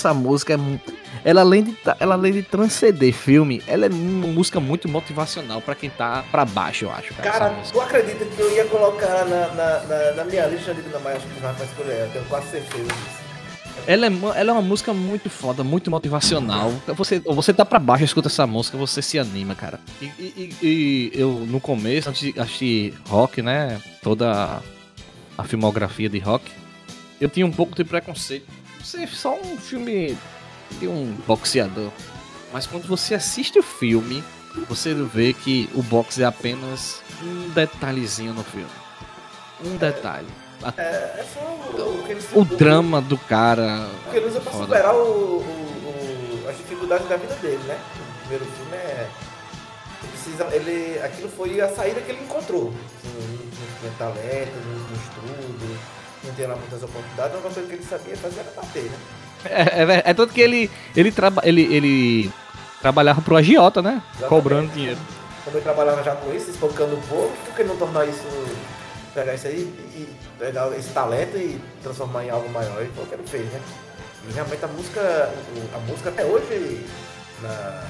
Essa 0.03 0.13
música 0.13 0.53
é. 0.55 0.57
Ela 1.23 1.39
além, 1.39 1.63
de, 1.63 1.77
ela 1.97 2.15
além 2.15 2.33
de 2.33 2.43
transcender 2.43 3.13
filme, 3.13 3.63
ela 3.65 3.85
é 3.85 3.89
uma 3.89 4.27
música 4.27 4.59
muito 4.59 4.89
motivacional 4.89 5.61
pra 5.61 5.73
quem 5.75 5.89
tá 5.89 6.25
pra 6.29 6.43
baixo, 6.43 6.83
eu 6.83 6.91
acho, 6.91 7.13
cara. 7.13 7.31
Cara, 7.31 7.55
tu 7.71 7.79
acredita 7.79 8.25
que 8.25 8.41
eu 8.41 8.53
ia 8.53 8.65
colocar 8.65 9.23
na, 9.25 9.47
na, 9.53 9.79
na, 9.83 10.11
na 10.17 10.23
minha 10.25 10.45
lista 10.47 10.73
de 10.73 10.81
não 10.89 10.99
mais 10.99 11.15
acho 11.17 11.27
que 11.27 11.39
vai 11.39 11.53
escolher 11.65 11.93
ela, 11.93 12.09
tenho 12.11 12.25
quase 12.25 12.47
certeza 12.49 12.83
disso. 12.83 13.23
Ela 13.87 14.07
é, 14.07 14.09
ela 14.35 14.49
é 14.49 14.51
uma 14.51 14.61
música 14.61 14.93
muito 14.93 15.29
foda, 15.29 15.63
muito 15.63 15.89
motivacional. 15.89 16.73
Você, 16.87 17.19
você 17.19 17.53
tá 17.53 17.63
pra 17.63 17.79
baixo, 17.79 18.03
escuta 18.03 18.27
essa 18.27 18.45
música, 18.45 18.77
você 18.77 19.01
se 19.01 19.17
anima, 19.17 19.55
cara. 19.55 19.79
E, 20.01 20.05
e- 20.19 20.55
e- 20.61 21.11
eu, 21.13 21.29
no 21.47 21.61
começo, 21.61 22.09
antes 22.09 22.33
de 22.33 22.37
assistir 22.37 22.93
rock, 23.07 23.41
né? 23.41 23.79
Toda 24.01 24.61
a 25.37 25.43
filmografia 25.45 26.09
de 26.09 26.19
rock, 26.19 26.51
eu 27.21 27.29
tinha 27.29 27.45
um 27.45 27.51
pouco 27.51 27.73
de 27.73 27.85
preconceito. 27.85 28.62
Ser 28.83 29.07
só 29.09 29.35
um 29.35 29.57
filme 29.57 30.17
de 30.79 30.87
um 30.87 31.13
boxeador. 31.25 31.91
Mas 32.51 32.67
quando 32.67 32.87
você 32.87 33.15
assiste 33.15 33.57
o 33.57 33.63
filme, 33.63 34.23
você 34.67 34.93
vê 34.93 35.33
que 35.33 35.69
o 35.73 35.81
boxe 35.81 36.21
é 36.21 36.25
apenas 36.25 37.01
um 37.23 37.49
detalhezinho 37.49 38.33
no 38.33 38.43
filme. 38.43 38.69
Um 39.63 39.75
detalhe. 39.77 40.27
A- 40.61 40.73
É, 40.77 40.83
é 41.19 41.25
só 41.33 41.39
o, 41.39 41.99
o 41.99 42.03
que 42.03 42.11
ele 42.11 42.21
o 42.33 42.45
drama 42.45 43.01
do 43.01 43.17
cara. 43.17 43.87
O 44.07 44.11
que 44.11 44.17
ele 44.17 44.27
usa 44.27 44.39
pra 44.41 44.51
Foda. 44.51 44.65
superar 44.65 44.93
o, 44.95 45.39
o- 45.39 46.45
as 46.49 46.57
dificuldades 46.57 47.07
da 47.07 47.15
vida 47.17 47.35
dele, 47.35 47.63
né? 47.65 47.79
O 48.17 48.19
primeiro 48.19 48.45
filme 48.45 48.75
é. 48.75 49.09
Ele 50.03 50.11
precisa, 50.11 50.47
ele, 50.55 50.99
aquilo 50.99 51.29
foi 51.29 51.59
a 51.61 51.69
saída 51.73 52.01
que 52.01 52.11
ele 52.11 52.23
encontrou. 52.23 52.67
Assim, 52.97 53.17
não, 53.17 53.79
tinha 53.79 53.91
talento, 53.97 54.51
não, 54.65 54.95
estudo. 54.97 55.79
Não 56.23 56.33
tinha 56.35 56.47
lá 56.47 56.55
muitas 56.55 56.81
oportunidades, 56.83 57.33
única 57.33 57.49
coisa 57.53 57.67
que 57.69 57.73
ele 57.75 57.83
sabia 57.83 58.17
fazer 58.17 58.39
era 58.39 58.51
bater, 58.55 58.83
né? 58.83 58.97
É, 59.45 59.61
é, 59.83 60.11
é 60.11 60.13
tanto 60.13 60.33
que 60.33 60.39
ele, 60.41 60.71
ele, 60.95 61.11
traba, 61.11 61.41
ele, 61.45 61.61
ele 61.73 62.31
trabalhava 62.81 63.21
pro 63.21 63.35
agiota, 63.35 63.81
né? 63.81 64.01
Exatamente. 64.11 64.29
Cobrando 64.29 64.71
dinheiro. 64.71 64.99
Quando 65.43 65.55
ele 65.57 65.63
trabalhava 65.63 66.01
já 66.03 66.15
com 66.15 66.33
isso, 66.33 66.49
espancando 66.49 66.95
o 66.95 67.01
povo, 67.01 67.31
por 67.45 67.55
que 67.55 67.63
não 67.63 67.75
tornar 67.75 68.05
isso, 68.07 68.23
pegar 69.13 69.33
isso 69.35 69.47
aí 69.47 69.59
e 69.95 70.07
pegar 70.39 70.67
esse 70.77 70.89
talento 70.91 71.35
e 71.37 71.59
transformar 71.81 72.23
em 72.23 72.29
algo 72.29 72.47
maior? 72.49 72.81
E 72.81 72.87
foi 72.95 73.03
o 73.03 73.07
que 73.07 73.15
ele 73.15 73.27
fez, 73.27 73.45
né? 73.51 73.59
E 74.29 74.31
realmente 74.31 74.63
a 74.63 74.67
música, 74.69 75.29
a 75.75 75.79
música 75.79 76.09
até 76.09 76.23
hoje, 76.23 76.85
na, 77.41 77.83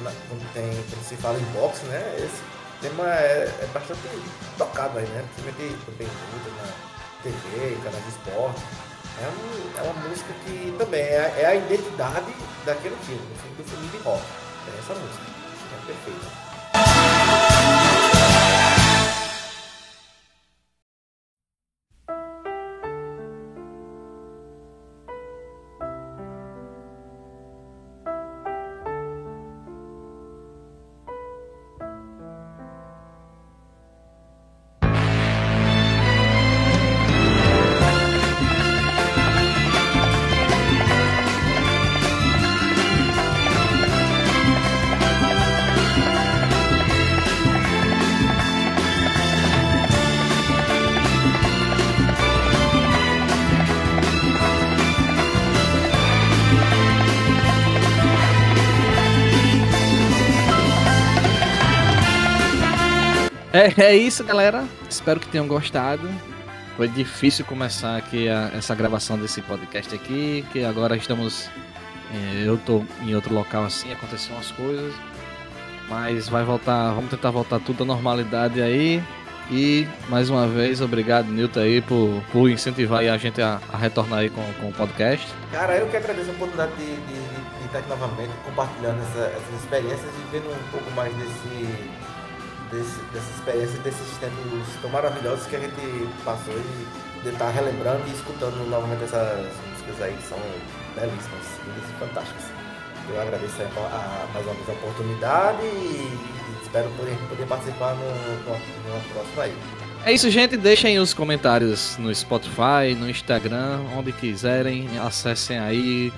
na- 0.00 0.12
quando, 0.28 0.52
tem, 0.52 0.64
quando 0.90 1.04
se 1.08 1.14
fala 1.14 1.38
em 1.38 1.44
boxe, 1.60 1.84
né? 1.86 2.16
Esse 2.18 2.42
tema 2.80 3.04
é, 3.08 3.48
é 3.62 3.66
bastante 3.72 4.00
tocado 4.58 4.98
aí, 4.98 5.06
né? 5.06 5.24
Principalmente 5.36 5.76
também 5.86 6.08
muito 6.32 6.50
na 6.60 6.66
TV, 7.24 7.76
canais 7.82 8.04
de 8.04 8.10
esporte. 8.10 8.60
É, 9.18 9.26
um- 9.28 9.78
é 9.78 9.82
uma 9.90 10.08
música 10.08 10.32
que 10.44 10.74
também 10.78 11.00
é, 11.02 11.34
é 11.40 11.46
a 11.46 11.54
identidade 11.54 12.32
daquele 12.66 12.96
filme, 13.02 13.20
do 13.22 13.34
filme, 13.40 13.56
do 13.56 13.64
filme 13.64 13.88
de 13.88 13.96
rock. 13.98 14.22
É 14.68 14.78
essa 14.78 14.94
música. 14.94 15.24
É 15.72 15.86
perfeita. 15.86 16.43
É, 63.54 63.82
é 63.82 63.96
isso, 63.96 64.24
galera. 64.24 64.64
Espero 64.90 65.20
que 65.20 65.28
tenham 65.28 65.46
gostado. 65.46 66.08
Foi 66.76 66.88
difícil 66.88 67.44
começar 67.44 67.96
aqui 67.96 68.28
a- 68.28 68.50
essa 68.52 68.74
gravação 68.74 69.16
desse 69.16 69.40
podcast 69.42 69.94
aqui, 69.94 70.44
que 70.52 70.64
agora 70.64 70.96
estamos. 70.96 71.48
é, 72.12 72.42
eu 72.46 72.56
tô 72.58 72.84
em 73.02 73.14
outro 73.14 73.32
local 73.34 73.64
assim, 73.64 73.92
aconteceram 73.92 74.36
umas 74.36 74.50
coisas. 74.50 74.92
Mas 75.88 76.28
vai 76.28 76.42
voltar, 76.44 76.92
vamos 76.94 77.10
tentar 77.10 77.30
voltar 77.30 77.60
tudo 77.60 77.82
à 77.84 77.86
normalidade 77.86 78.60
aí. 78.60 79.00
E 79.50 79.86
mais 80.08 80.30
uma 80.30 80.46
vez, 80.48 80.80
obrigado, 80.80 81.26
Nilton, 81.28 81.60
aí, 81.60 81.80
por, 81.82 82.22
por 82.32 82.48
incentivar 82.50 83.00
a 83.04 83.16
gente 83.18 83.40
a, 83.42 83.60
a 83.72 83.76
retornar 83.76 84.20
aí 84.20 84.30
com, 84.30 84.42
com 84.54 84.68
o 84.70 84.72
podcast. 84.72 85.26
Cara, 85.52 85.76
eu 85.76 85.86
que 85.88 85.96
agradeço 85.96 86.30
a 86.30 86.32
oportunidade 86.32 86.72
de, 86.76 86.86
de, 86.86 86.94
de- 86.96 87.58
de 87.60 87.66
estar 87.66 87.78
aqui 87.78 87.88
novamente 87.88 88.30
compartilhando 88.44 89.00
essa- 89.02 89.26
essas 89.36 89.54
experiências 89.62 90.00
e 90.00 90.30
vendo 90.32 90.50
um 90.50 90.70
pouco 90.70 90.90
mais 90.96 91.14
desse, 91.14 91.66
desse, 92.70 93.00
dessas 93.12 93.34
experiências, 93.36 93.78
desses 93.80 94.16
tempos 94.18 94.68
tão 94.80 94.90
maravilhosos 94.90 95.46
que 95.46 95.56
a 95.56 95.60
gente 95.60 96.08
passou 96.24 96.54
e 96.54 97.22
de 97.22 97.28
estar 97.30 97.50
relembrando 97.50 98.02
e 98.06 98.12
escutando 98.12 98.68
novamente 98.68 99.04
essas 99.04 99.46
músicas 99.70 100.02
aí 100.02 100.12
que 100.14 100.28
são 100.28 100.38
belíssimas, 100.94 101.46
lindas 101.66 101.90
e 101.90 101.98
fantásticas. 101.98 102.44
Eu 103.08 103.20
agradeço 103.20 103.54
a, 103.62 103.64
a- 103.86 104.26
mais 104.32 104.46
uma 104.46 104.54
vez 104.54 104.68
a 104.68 104.72
oportunidade 104.72 105.62
e, 105.62 106.18
espero 106.62 106.88
poder, 106.90 107.16
poder 107.28 107.46
participar 107.46 107.94
no, 107.94 108.04
no, 108.04 108.58
numa 108.88 109.00
próxima 109.12 109.42
aí. 109.44 109.54
É 110.06 110.12
isso, 110.12 110.30
gente. 110.30 110.56
Deixem 110.56 110.98
os 110.98 111.14
comentários 111.14 111.96
no 111.98 112.14
Spotify, 112.14 112.94
no 112.98 113.08
Instagram, 113.08 113.80
onde 113.96 114.12
quiserem. 114.12 114.86
Acessem 114.98 115.58
aí, 115.58 116.12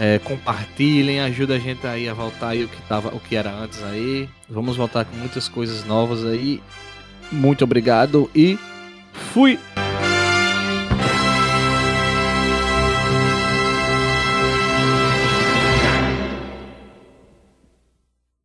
é, 0.00 0.18
compartilhem, 0.18 1.20
ajuda 1.20 1.56
a 1.56 1.58
gente 1.58 1.86
aí 1.86 2.08
a 2.08 2.14
voltar 2.14 2.48
aí 2.48 2.64
o 2.64 2.68
que 2.68 2.80
tava, 2.88 3.14
o 3.14 3.20
que 3.20 3.36
era 3.36 3.52
antes 3.52 3.82
aí. 3.84 4.26
Vamos 4.48 4.74
voltar 4.74 5.04
com 5.04 5.14
muitas 5.14 5.46
coisas 5.46 5.84
novas 5.84 6.24
aí. 6.24 6.62
Muito 7.30 7.62
obrigado 7.62 8.30
e 8.34 8.58
fui. 9.12 9.58